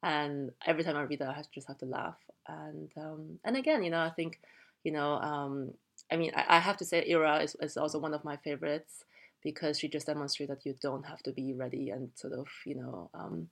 And 0.02 0.52
every 0.66 0.84
time 0.84 0.96
i 0.96 1.02
read 1.02 1.18
that 1.20 1.30
i 1.30 1.42
just 1.52 1.68
have 1.68 1.78
to 1.78 1.86
laugh. 1.86 2.18
And 2.46 2.90
um, 2.96 3.38
and 3.44 3.56
again 3.56 3.82
you 3.82 3.90
know 3.90 4.00
i 4.00 4.10
think 4.10 4.38
you 4.84 4.92
know 4.92 5.14
um, 5.14 5.72
i 6.12 6.16
mean 6.16 6.32
I, 6.36 6.56
I 6.56 6.58
have 6.60 6.76
to 6.78 6.84
say 6.84 7.04
ira 7.10 7.42
is, 7.42 7.56
is 7.60 7.76
also 7.76 7.98
one 7.98 8.14
of 8.14 8.24
my 8.24 8.36
favorites 8.36 9.04
because 9.50 9.78
she 9.78 9.88
just 9.96 10.08
demonstrated 10.12 10.50
that 10.52 10.66
you 10.66 10.74
don't 10.86 11.06
have 11.12 11.22
to 11.22 11.32
be 11.40 11.46
ready 11.64 11.84
and 11.94 12.10
sort 12.22 12.34
of 12.40 12.48
you 12.64 12.76
know 12.80 13.10
um, 13.14 13.48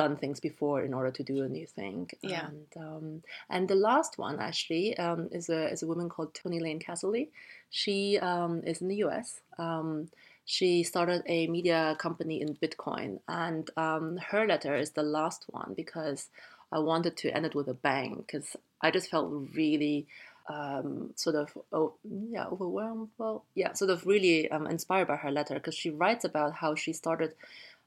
done 0.00 0.14
things 0.16 0.38
before 0.48 0.78
in 0.82 0.92
order 0.98 1.12
to 1.18 1.22
do 1.22 1.36
a 1.44 1.48
new 1.48 1.66
thing. 1.78 2.10
Yeah. 2.22 2.46
and 2.48 2.70
um, 2.86 3.06
and 3.54 3.68
the 3.68 3.80
last 3.90 4.18
one 4.26 4.36
actually 4.48 4.86
um, 4.98 5.28
is 5.38 5.48
a 5.48 5.62
is 5.74 5.82
a 5.82 5.86
woman 5.92 6.08
called 6.08 6.34
Toni 6.34 6.60
Lane 6.60 6.80
Casserly 6.86 7.28
she 7.70 8.18
um, 8.30 8.62
is 8.70 8.80
in 8.82 8.88
the 8.88 9.00
US 9.06 9.40
um, 9.58 10.08
she 10.46 10.84
started 10.84 11.22
a 11.26 11.48
media 11.48 11.96
company 11.98 12.40
in 12.40 12.54
Bitcoin. 12.54 13.18
And 13.28 13.68
um, 13.76 14.16
her 14.30 14.46
letter 14.46 14.76
is 14.76 14.90
the 14.90 15.02
last 15.02 15.44
one 15.48 15.74
because 15.76 16.28
I 16.70 16.78
wanted 16.78 17.16
to 17.18 17.36
end 17.36 17.46
it 17.46 17.54
with 17.54 17.68
a 17.68 17.74
bang 17.74 18.24
because 18.24 18.56
I 18.80 18.92
just 18.92 19.10
felt 19.10 19.28
really 19.54 20.06
um, 20.48 21.10
sort 21.16 21.36
of 21.36 21.56
oh 21.72 21.94
yeah 22.04 22.46
overwhelmed 22.46 23.08
well 23.18 23.44
yeah 23.54 23.72
sort 23.72 23.90
of 23.90 24.06
really 24.06 24.50
um, 24.50 24.66
inspired 24.66 25.08
by 25.08 25.16
her 25.16 25.30
letter 25.30 25.54
because 25.54 25.74
she 25.74 25.90
writes 25.90 26.24
about 26.24 26.54
how 26.54 26.74
she 26.74 26.92
started 26.92 27.34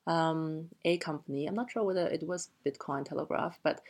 um, 0.08 0.70
a 0.86 0.98
company. 0.98 1.46
I'm 1.46 1.56
not 1.56 1.72
sure 1.72 1.84
whether 1.84 2.08
it 2.08 2.24
was 2.28 2.50
Bitcoin 2.66 3.06
Telegraph 3.06 3.60
but 3.64 3.82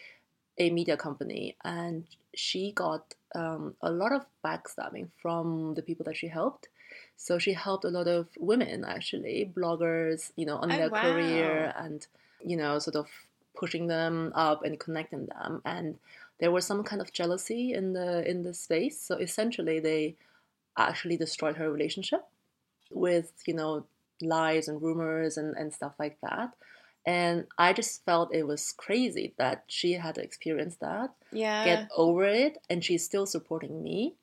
a 0.58 0.70
media 0.70 0.98
company 0.98 1.56
and 1.64 2.06
she 2.36 2.72
got 2.74 3.16
um, 3.36 3.76
a 3.82 3.92
lot 3.92 4.12
of 4.12 4.26
backstabbing 4.46 5.08
from 5.22 5.74
the 5.76 5.82
people 5.82 6.04
that 6.06 6.18
she 6.18 6.28
helped. 6.28 6.68
So 7.16 7.38
she 7.40 7.54
helped 7.54 7.86
a 7.86 7.90
lot 7.90 8.08
of 8.08 8.28
women 8.38 8.84
actually 8.86 9.52
bloggers 9.56 10.32
you 10.36 10.46
know 10.46 10.58
on 10.58 10.72
Oh, 10.72 10.78
their 10.78 10.90
wow. 10.90 11.02
career 11.02 11.74
and 11.78 12.06
you 12.46 12.58
know 12.58 12.80
sort 12.80 12.96
of 12.96 13.08
pushing 13.56 13.88
them 13.88 14.32
up 14.36 14.64
and 14.64 14.80
connecting 14.80 15.26
them. 15.28 15.62
And 15.66 15.98
there 16.40 16.52
was 16.52 16.66
some 16.66 16.84
kind 16.84 17.02
of 17.02 17.14
jealousy 17.14 17.74
in 17.74 17.94
the 17.94 18.30
in 18.30 18.44
the 18.44 18.54
space. 18.54 19.02
So 19.02 19.16
essentially 19.16 19.80
they 19.80 20.16
actually 20.78 21.18
destroyed 21.18 21.58
her 21.58 21.72
relationship 21.72 22.22
with 22.92 23.32
you 23.46 23.54
know 23.54 23.86
lies 24.22 24.68
and 24.68 24.82
rumors 24.82 25.38
and, 25.38 25.56
and 25.56 25.74
stuff 25.74 25.94
like 26.00 26.18
that. 26.22 26.52
And 27.06 27.48
i 27.58 27.72
just 27.72 28.04
felt 28.04 28.36
it 28.36 28.46
was 28.46 28.74
crazy 28.74 29.34
that 29.38 29.64
she 29.68 29.94
had 29.94 30.18
experienced 30.18 30.82
that 30.82 31.12
yeah. 31.32 31.64
get 31.64 31.90
over 31.96 32.26
it 32.26 32.58
and 32.70 32.84
she's 32.84 33.06
still 33.06 33.26
supporting 33.26 33.82
me 33.82 34.16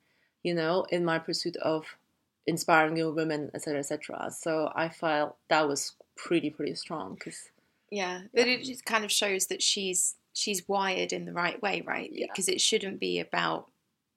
you 0.43 0.53
know 0.53 0.85
in 0.91 1.03
my 1.03 1.17
pursuit 1.17 1.57
of 1.57 1.97
inspiring 2.45 2.93
new 2.93 3.11
women 3.11 3.49
etc 3.55 3.79
etc 3.79 4.29
so 4.31 4.71
i 4.75 4.87
felt 4.87 5.37
that 5.49 5.67
was 5.67 5.95
pretty 6.15 6.51
pretty 6.51 6.75
strong 6.75 7.15
because 7.15 7.49
Yeah, 7.89 8.21
but 8.33 8.47
it 8.47 8.63
just 8.63 8.85
kind 8.85 9.05
of 9.05 9.11
shows 9.11 9.47
that 9.47 9.61
she's 9.61 10.15
she's 10.37 10.67
wired 10.67 11.11
in 11.13 11.25
the 11.25 11.33
right 11.33 11.61
way, 11.61 11.83
right? 11.85 12.09
Yeah. 12.13 12.27
Because 12.29 12.47
it 12.47 12.61
shouldn't 12.61 12.99
be 12.99 13.19
about 13.19 13.69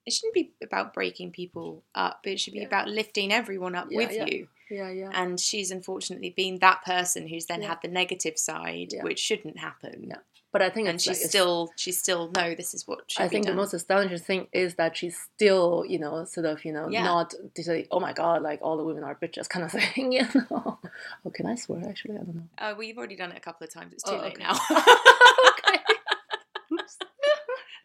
it 0.07 0.13
shouldn't 0.15 0.35
be 0.35 0.53
about 0.63 0.95
breaking 0.95 1.31
people 1.31 1.83
up. 1.95 2.21
It 2.25 2.41
should 2.41 2.55
be 2.55 2.61
Yeah. 2.61 2.67
about 2.67 2.89
lifting 2.89 3.33
everyone 3.33 3.75
up 3.75 3.89
Yeah, 3.91 3.97
with 3.99 4.13
you. 4.33 4.49
yeah 4.71 4.91
yeah 4.91 5.11
And 5.13 5.39
she's 5.39 5.71
unfortunately 5.71 6.31
been 6.31 6.59
that 6.61 6.83
person 6.85 7.29
who's 7.29 7.47
then 7.47 7.63
had 7.63 7.79
the 7.83 7.89
negative 7.89 8.39
side, 8.39 8.93
which 9.03 9.19
shouldn't 9.19 9.59
happen. 9.59 10.13
But 10.53 10.63
i 10.63 10.71
think 10.71 10.89
And 10.89 11.01
she's 11.01 11.21
like, 11.21 11.29
still 11.31 11.71
she's 11.77 11.99
still 11.99 12.31
no, 12.35 12.55
this 12.57 12.75
is 12.75 12.83
what 12.89 13.03
I 13.19 13.29
think 13.29 13.47
the 13.47 13.55
most 13.55 13.73
astonishing 13.75 14.19
thing 14.31 14.47
is 14.53 14.75
that 14.77 14.97
she's 14.97 15.17
still, 15.35 15.85
you 15.87 15.99
know, 15.99 16.25
sort 16.25 16.47
of, 16.47 16.65
you 16.65 16.73
know, 16.73 16.89
not 16.89 17.35
to 17.55 17.63
say, 17.63 17.87
oh 17.93 18.01
my 18.01 18.13
god, 18.13 18.43
like 18.43 18.59
all 18.63 18.77
the 18.77 18.83
women 18.91 19.05
are 19.05 19.15
bitches 19.15 19.49
kind 19.49 19.65
of 19.67 19.71
thing, 19.81 20.11
you 20.13 20.27
know. 20.35 20.79
Oh, 21.25 21.31
can 21.33 21.47
I 21.47 21.55
swear? 21.57 21.81
Actually, 21.89 22.15
I 22.15 22.19
don't 22.19 22.35
know. 22.35 22.49
Uh, 22.59 22.75
we've 22.77 22.99
already 22.99 23.17
done 23.17 23.31
it 23.33 23.37
a 23.37 23.41
couple 23.49 23.65
of 23.67 23.73
times. 23.73 23.93
It's 23.93 24.03
too 24.03 24.13
Oh, 24.19 24.23
late 24.23 24.39
okay. 24.39 24.43
now. 24.43 24.55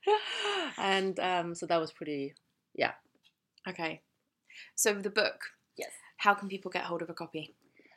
and 0.77 1.19
um, 1.19 1.55
so 1.55 1.65
that 1.65 1.79
was 1.79 1.91
pretty, 1.91 2.33
yeah. 2.73 2.93
okay. 3.67 4.01
So 4.75 4.93
the 4.93 5.09
book. 5.09 5.41
Yes. 5.77 5.91
How 6.17 6.33
can 6.33 6.47
people 6.47 6.71
get 6.71 6.83
hold 6.83 7.01
of 7.01 7.09
a 7.09 7.13
copy? 7.13 7.55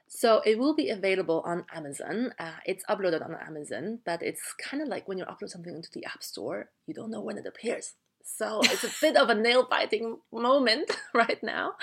So 0.09 0.41
it 0.45 0.59
will 0.59 0.75
be 0.75 0.89
available 0.89 1.43
on 1.45 1.67
Amazon. 1.73 2.33
Uh, 2.39 2.57
it's 2.65 2.85
uploaded 2.87 3.25
on 3.25 3.35
Amazon, 3.35 4.01
but 4.05 4.23
it's 4.23 4.55
kind 4.55 4.83
of 4.83 4.89
like 4.89 5.07
when 5.07 5.19
you 5.19 5.25
upload 5.25 5.51
something 5.51 5.75
into 5.75 5.91
the 5.93 6.05
App 6.07 6.23
Store, 6.23 6.71
you 6.87 6.95
don't 6.95 7.11
know 7.11 7.21
when 7.21 7.37
it 7.37 7.47
appears. 7.47 7.95
So 8.25 8.61
it's 8.65 8.85
a 8.85 8.91
bit 9.01 9.17
of 9.17 9.31
a 9.31 9.35
nail 9.35 9.67
biting 9.69 10.19
moment 10.33 10.91
right 11.15 11.43
now. 11.43 11.75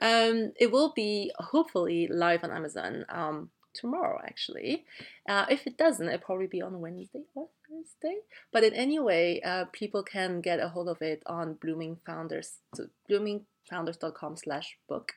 Um, 0.00 0.52
it 0.58 0.72
will 0.72 0.92
be 0.94 1.32
hopefully 1.38 2.08
live 2.10 2.44
on 2.44 2.50
Amazon 2.50 3.04
um, 3.08 3.50
tomorrow, 3.76 4.18
actually. 4.24 4.84
Uh, 5.28 5.46
if 5.50 5.66
it 5.66 5.76
doesn't, 5.76 6.08
it'll 6.08 6.24
probably 6.24 6.48
be 6.48 6.62
on 6.62 6.80
Wednesday 6.80 7.24
or 7.34 7.48
Thursday. 7.68 8.16
But 8.52 8.64
in 8.64 8.74
any 8.74 8.98
way, 8.98 9.40
uh, 9.42 9.66
people 9.72 10.02
can 10.02 10.40
get 10.40 10.60
a 10.60 10.68
hold 10.68 10.88
of 10.88 11.02
it 11.02 11.22
on 11.26 11.54
Blooming 11.62 11.98
Founders, 12.06 12.48
so 12.74 12.86
bloomingfounders.com 13.10 14.36
slash 14.36 14.78
book. 14.88 15.12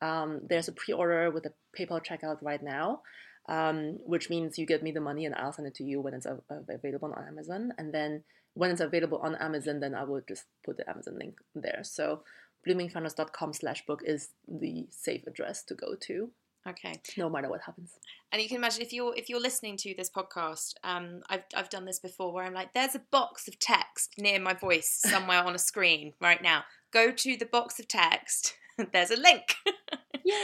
Um, 0.00 0.40
there's 0.48 0.68
a 0.68 0.72
pre-order 0.72 1.30
with 1.30 1.44
a 1.46 1.52
PayPal 1.78 2.00
checkout 2.04 2.38
right 2.42 2.62
now. 2.62 3.02
um, 3.48 3.98
which 4.04 4.30
means 4.30 4.58
you 4.58 4.66
give 4.66 4.82
me 4.82 4.92
the 4.92 5.00
money 5.00 5.26
and 5.26 5.34
I'll 5.34 5.52
send 5.52 5.66
it 5.68 5.74
to 5.76 5.84
you 5.84 6.00
when 6.00 6.14
it's 6.14 6.26
available 6.50 7.12
on 7.16 7.26
Amazon. 7.26 7.72
And 7.78 7.92
then 7.92 8.24
when 8.54 8.70
it's 8.70 8.80
available 8.80 9.18
on 9.18 9.34
Amazon, 9.36 9.80
then 9.80 9.94
I 9.94 10.04
will 10.04 10.20
just 10.26 10.44
put 10.64 10.76
the 10.76 10.88
Amazon 10.88 11.18
link 11.18 11.34
there. 11.54 11.80
So 11.82 12.22
bloomingfounders.com 12.66 13.52
slash 13.54 13.84
book 13.86 14.02
is 14.04 14.30
the 14.46 14.86
safe 14.90 15.26
address 15.26 15.64
to 15.64 15.74
go 15.74 15.94
to. 16.02 16.30
Okay. 16.68 17.00
No 17.16 17.30
matter 17.30 17.48
what 17.48 17.62
happens. 17.62 17.92
And 18.32 18.42
you 18.42 18.48
can 18.48 18.58
imagine 18.58 18.82
if 18.82 18.92
you're 18.92 19.14
if 19.16 19.28
you're 19.28 19.40
listening 19.40 19.76
to 19.78 19.94
this 19.96 20.10
podcast, 20.10 20.74
um, 20.84 21.22
I've 21.28 21.44
I've 21.56 21.70
done 21.70 21.86
this 21.86 21.98
before 21.98 22.32
where 22.32 22.44
I'm 22.44 22.52
like, 22.52 22.74
there's 22.74 22.94
a 22.94 23.02
box 23.10 23.48
of 23.48 23.58
text 23.58 24.14
near 24.18 24.38
my 24.38 24.52
voice 24.52 25.00
somewhere 25.02 25.42
on 25.42 25.54
a 25.54 25.58
screen 25.58 26.12
right 26.20 26.42
now. 26.42 26.64
Go 26.92 27.12
to 27.12 27.36
the 27.36 27.46
box 27.46 27.80
of 27.80 27.88
text. 27.88 28.56
there's 28.92 29.10
a 29.10 29.16
link. 29.16 29.54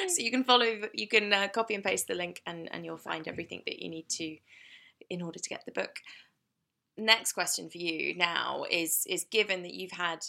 so 0.09 0.23
you 0.23 0.31
can 0.31 0.45
follow. 0.45 0.81
You 0.95 1.07
can 1.07 1.33
uh, 1.33 1.49
copy 1.49 1.75
and 1.75 1.85
paste 1.85 2.09
the 2.09 2.15
link, 2.15 2.41
and 2.47 2.69
and 2.73 2.85
you'll 2.85 2.97
find 2.97 3.29
everything 3.29 3.63
that 3.67 3.83
you 3.83 3.91
need 3.91 4.09
to 4.11 4.37
in 5.11 5.21
order 5.21 5.39
to 5.39 5.49
get 5.49 5.65
the 5.67 5.73
book. 5.73 5.97
Next 6.97 7.33
question 7.33 7.69
for 7.69 7.79
you 7.79 8.17
now 8.17 8.65
is 8.71 9.05
is 9.07 9.25
given 9.25 9.63
that 9.63 9.75
you've 9.75 9.93
had 9.93 10.25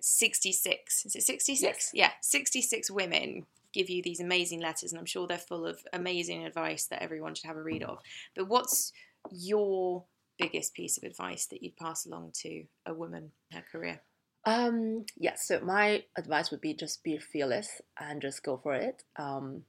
66 0.00 1.06
is 1.06 1.16
it 1.16 1.22
66 1.22 1.62
yes. 1.62 1.90
yeah 1.94 2.10
66 2.20 2.90
women 2.90 3.46
give 3.72 3.90
you 3.90 4.02
these 4.02 4.20
amazing 4.20 4.60
letters, 4.60 4.92
and 4.92 4.98
I'm 4.98 5.06
sure 5.06 5.26
they're 5.26 5.38
full 5.38 5.66
of 5.66 5.80
amazing 5.92 6.44
advice 6.44 6.86
that 6.86 7.02
everyone 7.02 7.34
should 7.34 7.46
have 7.46 7.56
a 7.56 7.62
read 7.62 7.82
of. 7.82 7.98
But 8.34 8.48
what's 8.48 8.92
your 9.30 10.04
biggest 10.38 10.74
piece 10.74 10.96
of 10.96 11.04
advice 11.04 11.46
that 11.46 11.62
you'd 11.62 11.76
pass 11.76 12.06
along 12.06 12.32
to 12.42 12.64
a 12.86 12.94
woman 12.94 13.32
in 13.50 13.58
her 13.58 13.64
career? 13.70 14.00
Um, 14.44 15.04
yes, 15.16 15.46
so 15.46 15.60
my 15.60 16.04
advice 16.16 16.50
would 16.50 16.60
be 16.60 16.74
just 16.74 17.04
be 17.04 17.18
fearless 17.18 17.80
and 17.98 18.22
just 18.22 18.42
go 18.42 18.56
for 18.56 18.74
it. 18.74 19.02
Um, 19.16 19.64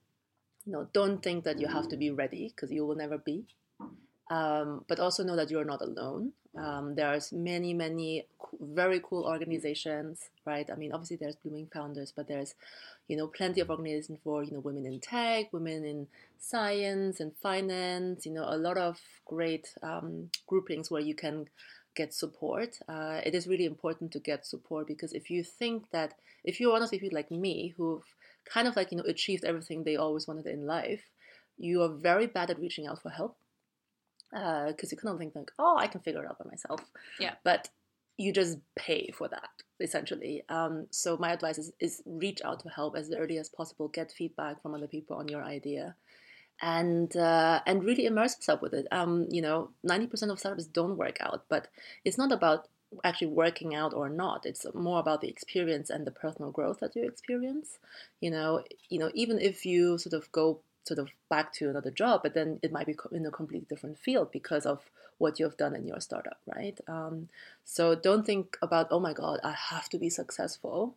you 0.66 0.72
know, 0.72 0.88
don't 0.94 1.22
think 1.22 1.44
that 1.44 1.60
you 1.60 1.68
have 1.68 1.90
to 1.90 1.98
be 1.98 2.12
ready 2.12 2.54
because 2.56 2.72
you 2.72 2.86
will 2.86 2.96
never 2.96 3.18
be. 3.18 3.46
Um, 4.30 4.86
but 4.88 5.00
also 5.00 5.24
know 5.24 5.36
that 5.36 5.52
you're 5.52 5.66
not 5.66 5.82
alone. 5.82 6.32
Um, 6.58 6.96
there's 6.96 7.32
many, 7.32 7.74
many 7.74 8.26
very 8.60 9.00
cool 9.02 9.24
organizations, 9.24 10.30
right? 10.46 10.70
I 10.72 10.76
mean, 10.76 10.92
obviously 10.92 11.18
there's 11.18 11.38
Blooming 11.38 11.70
Founders, 11.74 12.12
but 12.16 12.28
there's, 12.28 12.56
you 13.08 13.16
know, 13.16 13.28
plenty 13.28 13.62
of 13.62 13.70
organizations 13.70 14.20
for 14.24 14.44
you 14.44 14.52
know 14.52 14.60
women 14.60 14.86
in 14.86 15.00
tech, 15.00 15.54
women 15.54 15.86
in 15.86 16.08
science 16.40 17.20
and 17.20 17.32
finance. 17.42 18.26
You 18.26 18.34
know, 18.34 18.46
a 18.48 18.58
lot 18.58 18.78
of 18.78 19.00
great 19.26 19.74
um, 19.82 20.30
groupings 20.46 20.92
where 20.92 21.02
you 21.02 21.16
can 21.16 21.48
get 21.96 22.14
support. 22.14 22.80
Uh, 22.88 23.22
it 23.26 23.34
is 23.34 23.48
really 23.48 23.66
important 23.66 24.12
to 24.12 24.20
get 24.20 24.46
support 24.46 24.88
because 24.88 25.14
if 25.14 25.30
you 25.30 25.44
think 25.44 25.90
that 25.92 26.14
if 26.44 26.60
you're 26.60 26.72
one 26.72 26.82
of 26.82 26.90
the 26.90 27.00
people 27.00 27.16
like 27.16 27.32
me 27.32 27.74
who've 27.78 28.04
kind 28.46 28.68
of 28.68 28.76
like 28.76 28.92
you 28.92 28.98
know 28.98 29.04
achieved 29.06 29.46
everything 29.46 29.84
they 29.84 29.96
always 29.96 30.28
wanted 30.28 30.48
in 30.48 30.66
life, 30.66 31.04
you 31.58 31.82
are 31.82 31.90
very 31.90 32.28
bad 32.28 32.50
at 32.50 32.60
reaching 32.60 32.88
out 32.88 33.02
for 33.02 33.10
help 33.10 33.38
because 34.32 34.86
uh, 34.86 34.92
you 34.92 34.98
kind 34.98 35.14
of 35.14 35.20
think 35.20 35.36
like, 35.36 35.52
oh, 35.60 35.78
I 35.78 35.88
can 35.88 36.02
figure 36.02 36.24
it 36.24 36.30
out 36.30 36.40
by 36.40 36.50
myself. 36.50 36.82
Yeah. 37.20 37.34
But 37.44 37.70
you 38.18 38.32
just 38.32 38.60
pay 38.76 39.12
for 39.14 39.28
that 39.28 39.50
essentially. 39.82 40.44
Um, 40.50 40.88
so 40.92 41.18
my 41.18 41.32
advice 41.32 41.58
is, 41.58 41.72
is 41.80 42.02
reach 42.06 42.42
out 42.46 42.62
for 42.62 42.70
help 42.70 42.96
as 42.96 43.12
early 43.12 43.38
as 43.38 43.50
possible. 43.50 43.88
Get 43.88 44.12
feedback 44.12 44.62
from 44.62 44.76
other 44.76 44.88
people 44.88 45.18
on 45.18 45.28
your 45.28 45.44
idea, 45.44 45.96
and 46.62 47.16
uh, 47.16 47.62
and 47.66 47.84
really 47.84 48.06
immerse 48.06 48.38
yourself 48.38 48.62
with 48.62 48.74
it. 48.74 48.88
Um, 48.92 49.28
you 49.30 49.42
know, 49.42 49.72
ninety 49.84 50.08
percent 50.08 50.32
of 50.32 50.40
startups 50.40 50.66
don't 50.66 50.98
work 50.98 51.18
out, 51.20 51.46
but 51.50 51.68
it's 52.06 52.18
not 52.18 52.32
about 52.32 52.68
actually 53.04 53.28
working 53.28 53.74
out 53.74 53.94
or 53.94 54.10
not. 54.10 54.46
It's 54.46 54.66
more 54.74 55.00
about 55.00 55.22
the 55.22 55.30
experience 55.30 55.90
and 55.90 56.06
the 56.06 56.12
personal 56.12 56.52
growth 56.52 56.80
that 56.82 56.96
you 56.96 57.04
experience. 57.04 57.80
You 58.20 58.32
know, 58.32 58.64
you 58.90 59.00
know, 59.00 59.12
even 59.14 59.40
if 59.40 59.66
you 59.66 59.98
sort 59.98 60.14
of 60.14 60.32
go 60.32 60.60
sort 60.84 61.00
of 61.00 61.10
back 61.30 61.54
to 61.54 61.70
another 61.70 61.92
job, 61.92 62.22
but 62.24 62.34
then 62.34 62.60
it 62.64 62.72
might 62.72 62.88
be 62.88 62.96
in 63.12 63.26
a 63.26 63.32
completely 63.32 63.68
different 63.70 63.98
field 64.00 64.32
because 64.32 64.66
of 64.66 64.90
what 65.18 65.40
you 65.40 65.46
have 65.46 65.58
done 65.58 65.76
in 65.76 65.88
your 65.88 66.02
startup, 66.02 66.40
right? 66.56 66.80
Um, 66.88 67.30
so 67.64 67.94
don't 67.94 68.26
think 68.26 68.58
about, 68.62 68.88
oh 68.90 69.00
my 69.00 69.14
God, 69.14 69.40
I 69.44 69.52
have 69.70 69.88
to 69.90 70.00
be 70.00 70.10
successful. 70.10 70.96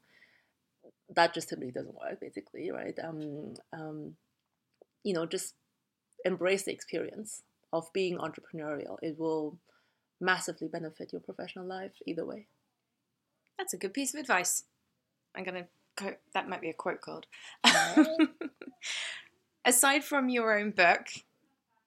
That 1.15 1.35
just 1.35 1.51
simply 1.51 1.71
doesn't 1.71 1.95
work, 1.95 2.21
basically, 2.21 2.71
right? 2.71 2.99
Um, 3.03 3.55
um, 3.73 4.17
you 5.03 5.13
know, 5.13 5.27
just 5.27 5.55
embrace 6.25 6.63
the 6.63 6.73
experience 6.73 7.43
of 7.73 7.93
being 7.93 8.17
entrepreneurial. 8.17 8.97
It 9.03 9.19
will 9.19 9.59
massively 10.21 10.69
benefit 10.69 11.13
your 11.13 11.21
professional 11.21 11.67
life 11.67 11.93
either 12.07 12.25
way. 12.25 12.47
That's 13.59 13.75
a 13.75 13.77
good 13.79 13.93
piece 13.93 14.15
of 14.15 14.21
advice. 14.21 14.65
I'm 15.37 15.45
gonna 15.45 15.67
quote 15.97 16.19
that 16.33 16.49
might 16.49 16.61
be 16.61 16.71
a 16.71 16.75
quote 16.75 17.01
card. 17.01 17.27
aside 19.65 20.05
from 20.05 20.29
your 20.29 20.59
own 20.59 20.71
book, 20.71 21.07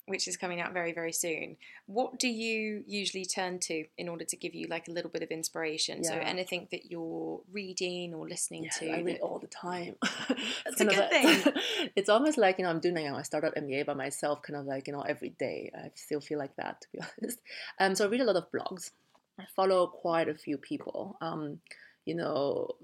which 0.07 0.25
is 0.27 0.37
coming 0.37 0.61
out 0.61 0.71
very, 0.71 0.93
very 0.93 1.11
soon, 1.11 1.57
what 1.85 2.17
do 2.17 2.29
you 2.29 2.83
usually 2.87 3.25
turn 3.25 3.59
to 3.59 3.85
in 3.97 4.07
order 4.07 4.23
to 4.23 4.37
give 4.37 4.55
you 4.55 4.65
like 4.67 4.87
a 4.87 4.91
little 4.91 5.09
bit 5.09 5.21
of 5.21 5.29
inspiration? 5.29 6.01
Yeah. 6.01 6.11
So 6.11 6.15
anything 6.15 6.67
that 6.71 6.89
you're 6.89 7.41
reading 7.51 8.13
or 8.13 8.27
listening 8.27 8.63
yeah, 8.63 8.69
to? 8.79 8.89
I 8.91 9.01
read 9.01 9.19
all 9.19 9.37
the 9.37 9.47
time. 9.47 9.95
That's 10.65 10.79
a 10.79 10.85
good 10.85 11.09
thing. 11.09 11.53
it's 11.95 12.07
almost 12.07 12.37
like, 12.37 12.57
you 12.57 12.63
know, 12.63 12.69
I'm 12.69 12.79
doing 12.79 12.95
know, 12.95 13.17
a 13.17 13.23
startup 13.23 13.55
MBA 13.55 13.85
by 13.85 13.95
myself, 13.95 14.41
kind 14.41 14.57
of 14.57 14.65
like, 14.65 14.87
you 14.87 14.93
know, 14.93 15.01
every 15.01 15.31
day. 15.31 15.71
I 15.75 15.91
still 15.95 16.21
feel 16.21 16.39
like 16.39 16.55
that, 16.55 16.81
to 16.81 16.87
be 16.93 16.99
honest. 17.21 17.39
Um, 17.79 17.93
so 17.93 18.05
I 18.05 18.07
read 18.07 18.21
a 18.21 18.25
lot 18.25 18.37
of 18.37 18.49
blogs. 18.49 18.91
I 19.37 19.43
follow 19.55 19.87
quite 19.87 20.29
a 20.29 20.35
few 20.35 20.57
people. 20.57 21.17
Um, 21.19 21.59
you 22.05 22.15
know, 22.15 22.75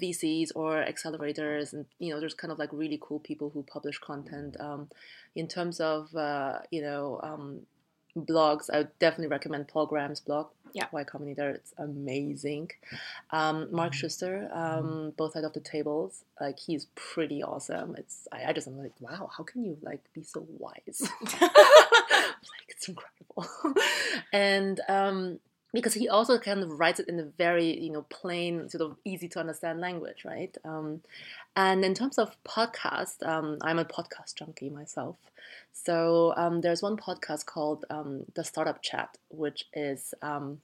VCs 0.00 0.52
or 0.54 0.84
accelerators, 0.84 1.72
and 1.72 1.86
you 1.98 2.12
know, 2.12 2.20
there's 2.20 2.34
kind 2.34 2.52
of 2.52 2.58
like 2.58 2.70
really 2.72 2.98
cool 3.00 3.18
people 3.18 3.50
who 3.50 3.62
publish 3.62 3.98
content. 3.98 4.56
Um, 4.60 4.88
in 5.34 5.48
terms 5.48 5.80
of 5.80 6.14
uh, 6.14 6.60
you 6.70 6.82
know 6.82 7.20
um, 7.22 7.60
blogs, 8.16 8.70
I 8.72 8.78
would 8.78 8.98
definitely 8.98 9.28
recommend 9.28 9.68
Paul 9.68 9.86
Graham's 9.86 10.20
blog. 10.20 10.48
Yeah, 10.74 10.86
Y 10.92 11.04
Combinator, 11.04 11.54
it's 11.54 11.72
amazing. 11.78 12.70
Um, 13.30 13.68
Mark 13.70 13.92
mm-hmm. 13.92 14.06
Suster, 14.06 14.56
um, 14.56 15.12
both 15.18 15.34
sides 15.34 15.44
of 15.44 15.52
the 15.52 15.60
tables, 15.60 16.24
like 16.40 16.58
he's 16.58 16.86
pretty 16.94 17.42
awesome. 17.42 17.94
It's 17.98 18.26
I, 18.32 18.46
I 18.46 18.52
just 18.54 18.66
am 18.66 18.78
like, 18.78 18.94
wow, 19.00 19.28
how 19.36 19.44
can 19.44 19.64
you 19.64 19.76
like 19.82 20.00
be 20.14 20.22
so 20.22 20.46
wise? 20.58 21.02
like 21.42 22.68
it's 22.68 22.88
incredible. 22.88 23.46
and 24.32 24.80
um, 24.88 25.40
because 25.72 25.94
he 25.94 26.08
also 26.08 26.38
kind 26.38 26.62
of 26.62 26.78
writes 26.78 26.98
it 27.00 27.08
in 27.08 27.20
a 27.20 27.24
very 27.24 27.78
you 27.78 27.90
know 27.90 28.02
plain 28.02 28.68
sort 28.68 28.82
of 28.82 28.96
easy 29.04 29.28
to 29.28 29.40
understand 29.40 29.80
language 29.80 30.24
right? 30.24 30.56
Um, 30.64 31.02
and 31.56 31.84
in 31.84 31.94
terms 31.94 32.18
of 32.18 32.36
podcast 32.44 33.26
um, 33.26 33.58
i'm 33.62 33.78
a 33.78 33.84
podcast 33.84 34.34
junkie 34.36 34.70
myself. 34.70 35.16
So 35.72 36.34
um, 36.36 36.60
there's 36.60 36.82
one 36.82 36.96
podcast 36.96 37.46
called 37.46 37.84
um, 37.90 38.24
the 38.34 38.44
startup 38.44 38.82
chat 38.82 39.16
which 39.30 39.64
is 39.74 40.14
um, 40.22 40.60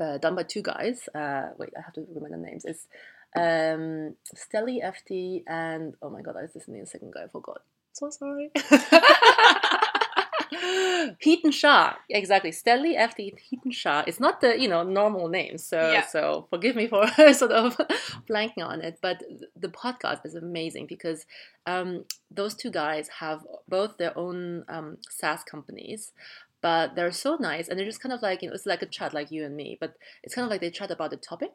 uh, 0.00 0.18
done 0.18 0.34
by 0.34 0.42
two 0.44 0.62
guys. 0.62 1.08
Uh, 1.14 1.50
wait 1.58 1.72
i 1.76 1.80
have 1.82 1.92
to 1.94 2.02
remember 2.02 2.30
the 2.30 2.36
names. 2.36 2.64
It's 2.64 2.86
um, 3.34 4.14
Steli 4.36 4.84
Efti 4.84 5.42
and 5.46 5.94
oh 6.02 6.10
my 6.10 6.22
god 6.22 6.36
I 6.36 6.42
was 6.42 6.54
listening 6.54 6.80
to 6.80 6.84
the 6.84 6.90
second 6.90 7.12
guy. 7.12 7.24
I 7.24 7.28
forgot. 7.28 7.62
So 7.92 8.08
sorry 8.10 8.50
Hiten 11.24 11.52
Shah, 11.52 11.94
exactly. 12.08 12.50
Steli 12.50 12.96
Efti 12.96 13.34
Hiten 13.50 13.72
Shah. 13.72 14.04
It's 14.06 14.20
not 14.20 14.40
the 14.40 14.60
you 14.60 14.68
know 14.68 14.82
normal 14.82 15.28
name, 15.28 15.58
so 15.58 15.92
yeah. 15.92 16.06
so 16.06 16.46
forgive 16.50 16.76
me 16.76 16.86
for 16.86 17.06
sort 17.32 17.52
of 17.52 17.76
blanking 18.30 18.64
on 18.64 18.80
it. 18.80 18.98
But 19.00 19.22
the 19.56 19.68
podcast 19.68 20.24
is 20.24 20.34
amazing 20.34 20.86
because 20.86 21.26
um, 21.66 22.04
those 22.30 22.54
two 22.54 22.70
guys 22.70 23.08
have 23.20 23.40
both 23.68 23.96
their 23.98 24.16
own 24.16 24.64
um, 24.68 24.98
SaaS 25.08 25.42
companies, 25.44 26.12
but 26.60 26.94
they're 26.94 27.12
so 27.12 27.36
nice 27.36 27.68
and 27.68 27.78
they're 27.78 27.86
just 27.86 28.02
kind 28.02 28.12
of 28.12 28.22
like 28.22 28.42
you 28.42 28.48
know 28.48 28.54
it's 28.54 28.66
like 28.66 28.82
a 28.82 28.86
chat 28.86 29.12
like 29.12 29.30
you 29.30 29.44
and 29.44 29.56
me, 29.56 29.76
but 29.80 29.94
it's 30.22 30.34
kind 30.34 30.44
of 30.44 30.50
like 30.50 30.60
they 30.60 30.70
chat 30.70 30.90
about 30.90 31.10
the 31.10 31.16
topic 31.16 31.52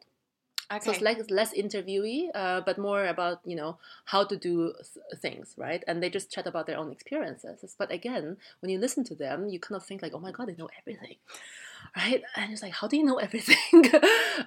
Okay. 0.70 0.84
So 0.84 0.90
it's 0.92 1.00
like 1.00 1.30
less 1.30 1.54
interviewee, 1.54 2.28
uh, 2.34 2.60
but 2.60 2.76
more 2.76 3.06
about 3.06 3.40
you 3.44 3.56
know 3.56 3.78
how 4.04 4.24
to 4.24 4.36
do 4.36 4.74
things, 5.16 5.54
right? 5.56 5.82
And 5.88 6.02
they 6.02 6.10
just 6.10 6.30
chat 6.30 6.46
about 6.46 6.66
their 6.66 6.76
own 6.76 6.92
experiences. 6.92 7.74
But 7.78 7.90
again, 7.90 8.36
when 8.60 8.70
you 8.70 8.78
listen 8.78 9.02
to 9.04 9.14
them, 9.14 9.48
you 9.48 9.58
kind 9.60 9.76
of 9.76 9.86
think 9.86 10.02
like, 10.02 10.12
oh 10.14 10.18
my 10.18 10.30
god, 10.30 10.48
they 10.48 10.56
know 10.56 10.68
everything, 10.78 11.16
right? 11.96 12.22
And 12.36 12.52
it's 12.52 12.62
like, 12.62 12.74
how 12.74 12.86
do 12.86 12.98
you 12.98 13.04
know 13.04 13.16
everything? 13.26 13.56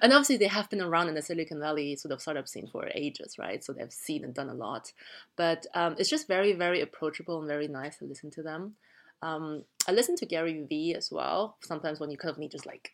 and 0.00 0.12
obviously, 0.12 0.36
they 0.36 0.46
have 0.46 0.70
been 0.70 0.80
around 0.80 1.08
in 1.08 1.16
the 1.16 1.22
Silicon 1.22 1.58
Valley 1.58 1.96
sort 1.96 2.12
of 2.12 2.20
startup 2.20 2.46
scene 2.46 2.68
for 2.68 2.88
ages, 2.94 3.36
right? 3.36 3.64
So 3.64 3.72
they've 3.72 3.92
seen 3.92 4.22
and 4.22 4.32
done 4.32 4.48
a 4.48 4.54
lot. 4.54 4.92
But 5.36 5.66
um, 5.74 5.96
it's 5.98 6.10
just 6.10 6.28
very, 6.28 6.52
very 6.52 6.80
approachable 6.82 7.40
and 7.40 7.48
very 7.48 7.66
nice 7.66 7.98
to 7.98 8.04
listen 8.04 8.30
to 8.32 8.44
them. 8.44 8.76
Um, 9.22 9.64
I 9.88 9.92
listen 9.92 10.14
to 10.16 10.26
Gary 10.26 10.64
Vee 10.68 10.94
as 10.94 11.10
well. 11.10 11.56
Sometimes 11.62 11.98
when 11.98 12.10
you 12.10 12.18
kind 12.18 12.30
of 12.30 12.38
need 12.38 12.52
just 12.52 12.66
like 12.66 12.92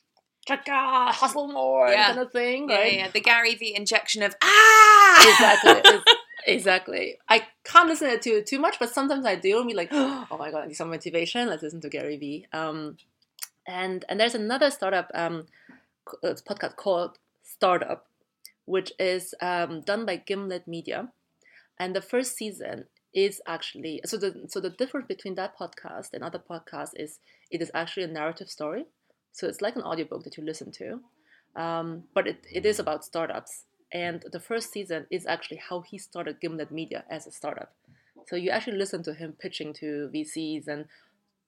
chaka, 0.48 1.12
hustle 1.12 1.48
more, 1.48 1.88
yeah. 1.88 2.06
kind 2.06 2.18
of 2.20 2.32
thing, 2.32 2.66
right? 2.68 2.92
Yeah, 2.92 2.98
yeah, 2.98 3.10
the 3.10 3.20
Gary 3.20 3.54
Vee 3.54 3.74
injection 3.74 4.22
of 4.22 4.34
ah. 4.42 5.30
Exactly. 5.30 6.00
exactly. 6.46 7.18
I 7.28 7.46
can't 7.64 7.88
listen 7.88 8.08
to 8.08 8.14
it 8.14 8.22
too 8.22 8.42
too 8.42 8.58
much, 8.58 8.78
but 8.78 8.90
sometimes 8.90 9.26
I 9.26 9.36
do, 9.36 9.58
and 9.58 9.68
be 9.68 9.74
like, 9.74 9.90
oh 9.92 10.36
my 10.38 10.50
god, 10.50 10.64
I 10.64 10.66
need 10.66 10.74
some 10.74 10.90
motivation. 10.90 11.48
Let's 11.48 11.62
listen 11.62 11.80
to 11.82 11.88
Gary 11.88 12.16
Vee. 12.16 12.46
Um, 12.52 12.96
and 13.66 14.04
and 14.08 14.18
there's 14.18 14.34
another 14.34 14.70
startup 14.70 15.10
um, 15.14 15.46
uh, 16.24 16.34
podcast 16.48 16.76
called 16.76 17.18
Startup, 17.42 18.06
which 18.64 18.92
is 18.98 19.34
um, 19.42 19.82
done 19.82 20.06
by 20.06 20.16
Gimlet 20.16 20.66
Media, 20.66 21.12
and 21.78 21.94
the 21.94 22.02
first 22.02 22.36
season 22.36 22.86
is 23.14 23.40
actually 23.46 24.00
so 24.04 24.16
the 24.16 24.44
so 24.48 24.60
the 24.60 24.70
difference 24.70 25.06
between 25.06 25.34
that 25.34 25.58
podcast 25.58 26.08
and 26.12 26.22
other 26.22 26.38
podcasts 26.38 26.92
is 26.94 27.20
it 27.50 27.60
is 27.62 27.70
actually 27.74 28.04
a 28.04 28.08
narrative 28.20 28.48
story. 28.48 28.86
So 29.38 29.46
it's 29.46 29.60
like 29.60 29.76
an 29.76 29.82
audiobook 29.82 30.24
that 30.24 30.36
you 30.36 30.42
listen 30.42 30.72
to, 30.72 31.00
um, 31.54 32.02
but 32.12 32.26
it, 32.26 32.44
it 32.52 32.66
is 32.66 32.80
about 32.80 33.04
startups. 33.04 33.66
And 33.92 34.24
the 34.32 34.40
first 34.40 34.72
season 34.72 35.06
is 35.12 35.26
actually 35.26 35.58
how 35.68 35.82
he 35.82 35.96
started 35.96 36.40
Gimlet 36.40 36.72
Media 36.72 37.04
as 37.08 37.24
a 37.24 37.30
startup. 37.30 37.72
So 38.26 38.34
you 38.34 38.50
actually 38.50 38.78
listen 38.78 39.04
to 39.04 39.14
him 39.14 39.36
pitching 39.38 39.72
to 39.74 40.10
VCs 40.12 40.66
and 40.66 40.86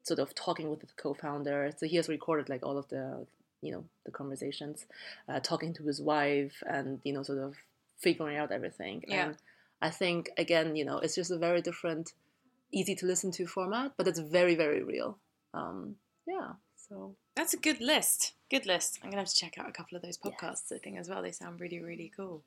sort 0.05 0.21
of 0.21 0.37
talking 0.37 0.71
with 0.71 0.81
the 0.81 0.87
co-founder. 0.97 1.73
So 1.77 1.87
he 1.87 1.97
has 1.97 2.09
recorded 2.09 2.49
like 2.49 2.65
all 2.65 2.79
of 2.79 2.89
the 2.91 3.27
you 3.61 3.73
know 3.73 3.85
the 4.07 4.13
conversations, 4.13 4.87
uh, 5.29 5.41
talking 5.41 5.75
to 5.75 5.83
his 5.83 6.01
wife, 6.01 6.63
and 6.67 7.01
you 7.03 7.13
know 7.13 7.25
sort 7.25 7.41
of 7.41 7.57
figuring 7.99 8.37
out 8.37 8.53
everything. 8.53 9.05
Yeah. 9.09 9.25
And 9.25 9.37
I 9.83 9.91
think 9.91 10.31
again, 10.39 10.77
you 10.77 10.85
know, 10.85 10.99
it's 10.99 11.17
just 11.17 11.33
a 11.33 11.39
very 11.39 11.61
different, 11.61 12.13
easy 12.71 12.95
to 12.95 13.07
listen 13.07 13.33
to 13.33 13.47
format, 13.47 13.93
but 13.97 14.07
it's 14.07 14.21
very 14.21 14.55
very 14.55 14.83
real. 14.85 15.19
Um, 15.53 15.97
yeah. 16.27 16.53
So 16.91 17.15
That's 17.37 17.55
a 17.55 17.57
good 17.57 17.81
list. 17.81 18.35
Good 18.51 18.67
list. 18.67 18.99
I'm 19.03 19.11
gonna 19.11 19.23
have 19.23 19.31
to 19.31 19.35
check 19.35 19.57
out 19.59 19.69
a 19.69 19.73
couple 19.73 19.97
of 19.97 20.03
those 20.03 20.19
podcasts. 20.19 20.73
I 20.73 20.79
think 20.79 20.99
as 20.99 21.09
well. 21.09 21.23
They 21.23 21.31
sound 21.31 21.61
really 21.61 21.81
really 21.81 22.13
cool. 22.15 22.43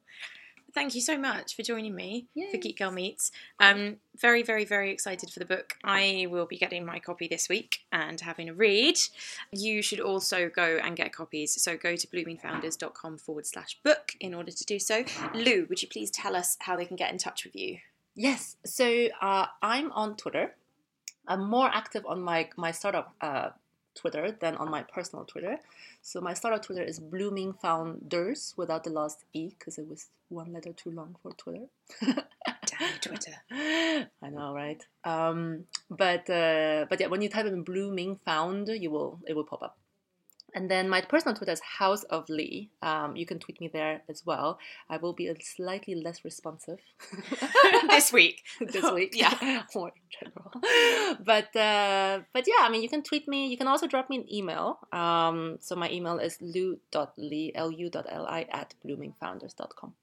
Thank 0.74 0.96
you 0.96 1.02
so 1.02 1.20
much 1.20 1.56
for 1.56 1.62
joining 1.62 1.94
me 1.94 2.26
for 2.52 2.58
Geek 2.58 2.80
Girl 2.80 2.90
Meets. 2.90 3.32
Um, 3.60 3.98
very, 4.18 4.42
very, 4.42 4.66
very 4.66 4.90
excited 4.90 5.30
for 5.30 5.38
the 5.38 5.46
book. 5.46 5.76
I 5.84 6.26
will 6.32 6.48
be 6.48 6.58
getting 6.58 6.84
my 6.84 6.98
copy 6.98 7.28
this 7.28 7.48
week 7.48 7.82
and 7.92 8.20
having 8.20 8.50
a 8.50 8.56
read. 8.56 8.98
You 9.52 9.84
should 9.84 10.00
also 10.00 10.50
go 10.50 10.80
and 10.84 10.96
get 10.96 11.14
copies. 11.14 11.62
So 11.62 11.78
go 11.78 11.96
to 11.96 12.08
bloomingfounders.com 12.08 13.20
forward 13.20 13.46
slash 13.46 13.78
book 13.84 14.16
in 14.20 14.34
order 14.34 14.52
to 14.52 14.66
do 14.66 14.80
so. 14.80 15.04
Lu, 15.36 15.68
would 15.70 15.84
you 15.84 15.88
please 15.88 16.10
tell 16.10 16.36
us 16.36 16.58
how 16.62 16.76
they 16.76 16.86
can 16.86 16.96
get 16.96 17.12
in 17.12 17.20
touch 17.20 17.44
with 17.44 17.56
you? 17.56 17.78
Yes. 18.16 18.58
So 18.66 19.10
uh, 19.22 19.46
I'm 19.62 19.92
on 19.92 20.16
Twitter. 20.16 20.56
I'm 21.28 21.48
more 21.48 21.70
active 21.72 22.04
on 22.08 22.20
my 22.22 22.50
my 22.58 22.72
startup 22.72 23.14
uh, 23.22 23.50
Twitter 23.96 24.36
than 24.40 24.56
on 24.58 24.70
my 24.70 24.84
personal 24.84 25.26
Twitter. 25.26 25.58
So 26.02 26.22
my 26.22 26.34
startup 26.34 26.64
Twitter 26.64 26.84
is 26.84 27.00
Blooming 27.00 27.54
Founders 27.54 28.54
without 28.58 28.84
the 28.84 28.90
last 28.90 29.26
e 29.34 29.50
because 29.58 29.78
it 29.78 29.88
was 29.88 30.08
one 30.30 30.54
letter 30.54 30.74
too 30.74 30.92
long 30.92 31.16
for 31.22 31.32
Twitter. 31.34 31.66
Damn 32.02 33.00
Twitter. 33.02 33.36
I 33.52 34.30
know, 34.32 34.54
right? 34.54 34.84
Um, 35.04 35.66
but 35.90 36.30
uh, 36.30 36.86
but 36.90 37.00
yeah, 37.00 37.08
when 37.08 37.22
you 37.22 37.30
type 37.30 37.46
in 37.46 37.64
Blooming 37.64 38.20
Found, 38.26 38.70
you 38.70 38.90
will 38.90 39.20
it 39.28 39.36
will 39.36 39.46
pop 39.46 39.62
up. 39.62 39.78
And 40.56 40.70
then 40.70 40.88
my 40.88 41.02
personal 41.02 41.36
Twitter 41.36 41.52
is 41.52 41.60
House 41.62 42.04
of 42.04 42.30
Li. 42.30 42.70
Um, 42.82 43.16
you 43.16 43.26
can 43.26 43.40
tweet 43.40 43.60
me 43.60 43.68
there 43.68 44.02
as 44.08 44.24
well. 44.26 44.60
I 44.90 44.98
will 44.98 45.14
be 45.14 45.28
a 45.28 45.36
slightly 45.42 45.96
less 45.96 46.24
responsive 46.24 46.80
this 47.90 48.14
week. 48.14 48.44
this 48.62 48.92
week, 48.92 49.14
Yeah. 49.18 49.64
or 49.74 49.90
in 49.90 50.04
general. 50.20 50.52
But 51.24 51.56
uh, 51.56 52.20
but 52.34 52.46
yeah, 52.48 52.62
I 52.66 52.70
mean, 52.70 52.82
you 52.84 52.90
can 52.90 53.04
tweet 53.04 53.28
me. 53.28 53.48
You 53.48 53.58
can 53.58 53.68
also 53.68 53.88
drop 53.88 54.10
me 54.10 54.18
an 54.18 54.34
email. 54.34 54.80
Um, 54.92 55.58
so 55.60 55.76
my 55.76 55.90
email 55.90 56.20
is 56.20 56.38
lu.li 56.42 57.52
lu.li 57.56 58.46
at 58.52 58.76
bloomingfounders.com. 58.86 59.94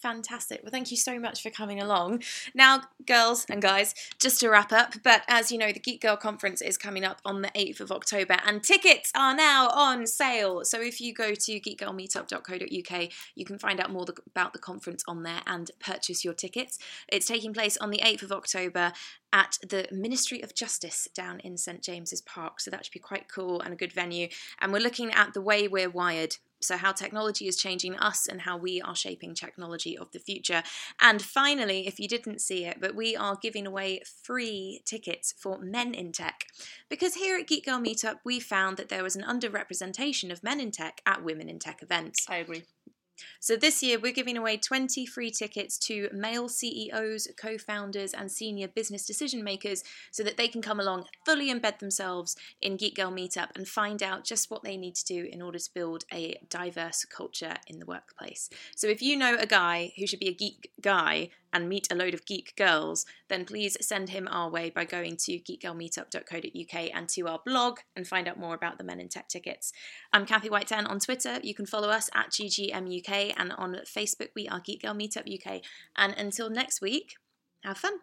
Fantastic. 0.00 0.60
Well, 0.62 0.70
thank 0.70 0.90
you 0.90 0.96
so 0.96 1.18
much 1.18 1.42
for 1.42 1.50
coming 1.50 1.78
along. 1.78 2.22
Now, 2.54 2.84
girls 3.04 3.44
and 3.50 3.60
guys, 3.60 3.94
just 4.18 4.40
to 4.40 4.48
wrap 4.48 4.72
up, 4.72 4.94
but 5.02 5.24
as 5.28 5.52
you 5.52 5.58
know, 5.58 5.72
the 5.72 5.78
Geek 5.78 6.00
Girl 6.00 6.16
Conference 6.16 6.62
is 6.62 6.78
coming 6.78 7.04
up 7.04 7.20
on 7.22 7.42
the 7.42 7.48
8th 7.48 7.80
of 7.80 7.92
October 7.92 8.38
and 8.46 8.62
tickets 8.62 9.12
are 9.14 9.36
now 9.36 9.68
on 9.68 10.06
sale. 10.06 10.64
So 10.64 10.80
if 10.80 11.02
you 11.02 11.12
go 11.12 11.34
to 11.34 11.60
geekgirlmeetup.co.uk, 11.60 13.08
you 13.34 13.44
can 13.44 13.58
find 13.58 13.78
out 13.78 13.90
more 13.90 14.06
about 14.26 14.54
the 14.54 14.58
conference 14.58 15.04
on 15.06 15.22
there 15.22 15.42
and 15.46 15.70
purchase 15.80 16.24
your 16.24 16.34
tickets. 16.34 16.78
It's 17.08 17.26
taking 17.26 17.52
place 17.52 17.76
on 17.76 17.90
the 17.90 18.00
8th 18.02 18.22
of 18.22 18.32
October 18.32 18.94
at 19.34 19.58
the 19.68 19.86
Ministry 19.92 20.42
of 20.42 20.54
Justice 20.54 21.08
down 21.14 21.40
in 21.40 21.58
St 21.58 21.82
James's 21.82 22.22
Park. 22.22 22.60
So 22.60 22.70
that 22.70 22.86
should 22.86 22.94
be 22.94 23.00
quite 23.00 23.28
cool 23.30 23.60
and 23.60 23.74
a 23.74 23.76
good 23.76 23.92
venue. 23.92 24.28
And 24.60 24.72
we're 24.72 24.80
looking 24.80 25.12
at 25.12 25.34
the 25.34 25.42
way 25.42 25.68
we're 25.68 25.90
wired 25.90 26.36
so, 26.60 26.76
how 26.76 26.92
technology 26.92 27.48
is 27.48 27.56
changing 27.56 27.96
us 27.96 28.26
and 28.26 28.42
how 28.42 28.56
we 28.56 28.80
are 28.80 28.94
shaping 28.94 29.34
technology 29.34 29.96
of 29.96 30.10
the 30.12 30.18
future. 30.18 30.62
And 31.00 31.22
finally, 31.22 31.86
if 31.86 31.98
you 31.98 32.08
didn't 32.08 32.40
see 32.40 32.64
it, 32.64 32.78
but 32.80 32.94
we 32.94 33.16
are 33.16 33.38
giving 33.40 33.66
away 33.66 34.02
free 34.22 34.82
tickets 34.84 35.34
for 35.36 35.58
Men 35.58 35.94
in 35.94 36.12
Tech. 36.12 36.46
Because 36.88 37.14
here 37.14 37.38
at 37.38 37.46
Geek 37.46 37.66
Girl 37.66 37.78
Meetup, 37.78 38.16
we 38.24 38.40
found 38.40 38.76
that 38.76 38.88
there 38.88 39.02
was 39.02 39.16
an 39.16 39.22
underrepresentation 39.22 40.30
of 40.30 40.42
men 40.42 40.60
in 40.60 40.70
tech 40.70 41.00
at 41.06 41.24
Women 41.24 41.48
in 41.48 41.58
Tech 41.58 41.82
events. 41.82 42.26
I 42.28 42.36
agree. 42.36 42.64
So 43.40 43.56
this 43.56 43.82
year 43.82 43.98
we're 43.98 44.12
giving 44.12 44.36
away 44.36 44.56
20 44.56 45.06
free 45.06 45.30
tickets 45.30 45.78
to 45.86 46.08
male 46.12 46.48
CEOs, 46.48 47.28
co-founders 47.40 48.12
and 48.12 48.30
senior 48.30 48.68
business 48.68 49.06
decision 49.06 49.42
makers 49.42 49.82
so 50.10 50.22
that 50.22 50.36
they 50.36 50.48
can 50.48 50.62
come 50.62 50.80
along, 50.80 51.04
fully 51.24 51.52
embed 51.52 51.78
themselves 51.78 52.36
in 52.60 52.76
Geek 52.76 52.96
Girl 52.96 53.10
Meetup 53.10 53.48
and 53.54 53.66
find 53.66 54.02
out 54.02 54.24
just 54.24 54.50
what 54.50 54.62
they 54.62 54.76
need 54.76 54.94
to 54.96 55.04
do 55.04 55.28
in 55.30 55.42
order 55.42 55.58
to 55.58 55.70
build 55.74 56.04
a 56.12 56.40
diverse 56.48 57.04
culture 57.04 57.54
in 57.66 57.78
the 57.78 57.86
workplace. 57.86 58.48
So 58.76 58.86
if 58.86 59.02
you 59.02 59.16
know 59.16 59.36
a 59.38 59.46
guy 59.46 59.92
who 59.98 60.06
should 60.06 60.20
be 60.20 60.28
a 60.28 60.34
geek 60.34 60.70
guy 60.80 61.30
and 61.52 61.68
meet 61.68 61.90
a 61.90 61.94
load 61.94 62.14
of 62.14 62.26
geek 62.26 62.54
girls, 62.56 63.06
then 63.28 63.44
please 63.44 63.76
send 63.80 64.10
him 64.10 64.28
our 64.30 64.50
way 64.50 64.70
by 64.70 64.84
going 64.84 65.16
to 65.16 65.38
geekgirlmeetup.co.uk 65.38 66.90
and 66.94 67.08
to 67.08 67.28
our 67.28 67.40
blog 67.44 67.78
and 67.96 68.06
find 68.06 68.28
out 68.28 68.38
more 68.38 68.54
about 68.54 68.78
the 68.78 68.84
Men 68.84 69.00
in 69.00 69.08
Tech 69.08 69.28
tickets. 69.28 69.72
I'm 70.12 70.26
Kathy 70.26 70.48
Whiteton 70.48 70.86
on 70.86 71.00
Twitter. 71.00 71.38
You 71.42 71.54
can 71.54 71.66
follow 71.66 71.88
us 71.88 72.08
at 72.14 72.30
GGMUK 72.30 73.34
and 73.36 73.52
on 73.52 73.76
Facebook 73.86 74.28
we 74.34 74.48
are 74.48 74.60
Geek 74.60 74.82
Girl 74.82 74.94
Meetup 74.94 75.28
UK. 75.28 75.62
And 75.96 76.14
until 76.16 76.50
next 76.50 76.80
week, 76.80 77.14
have 77.64 77.78
fun. 77.78 77.98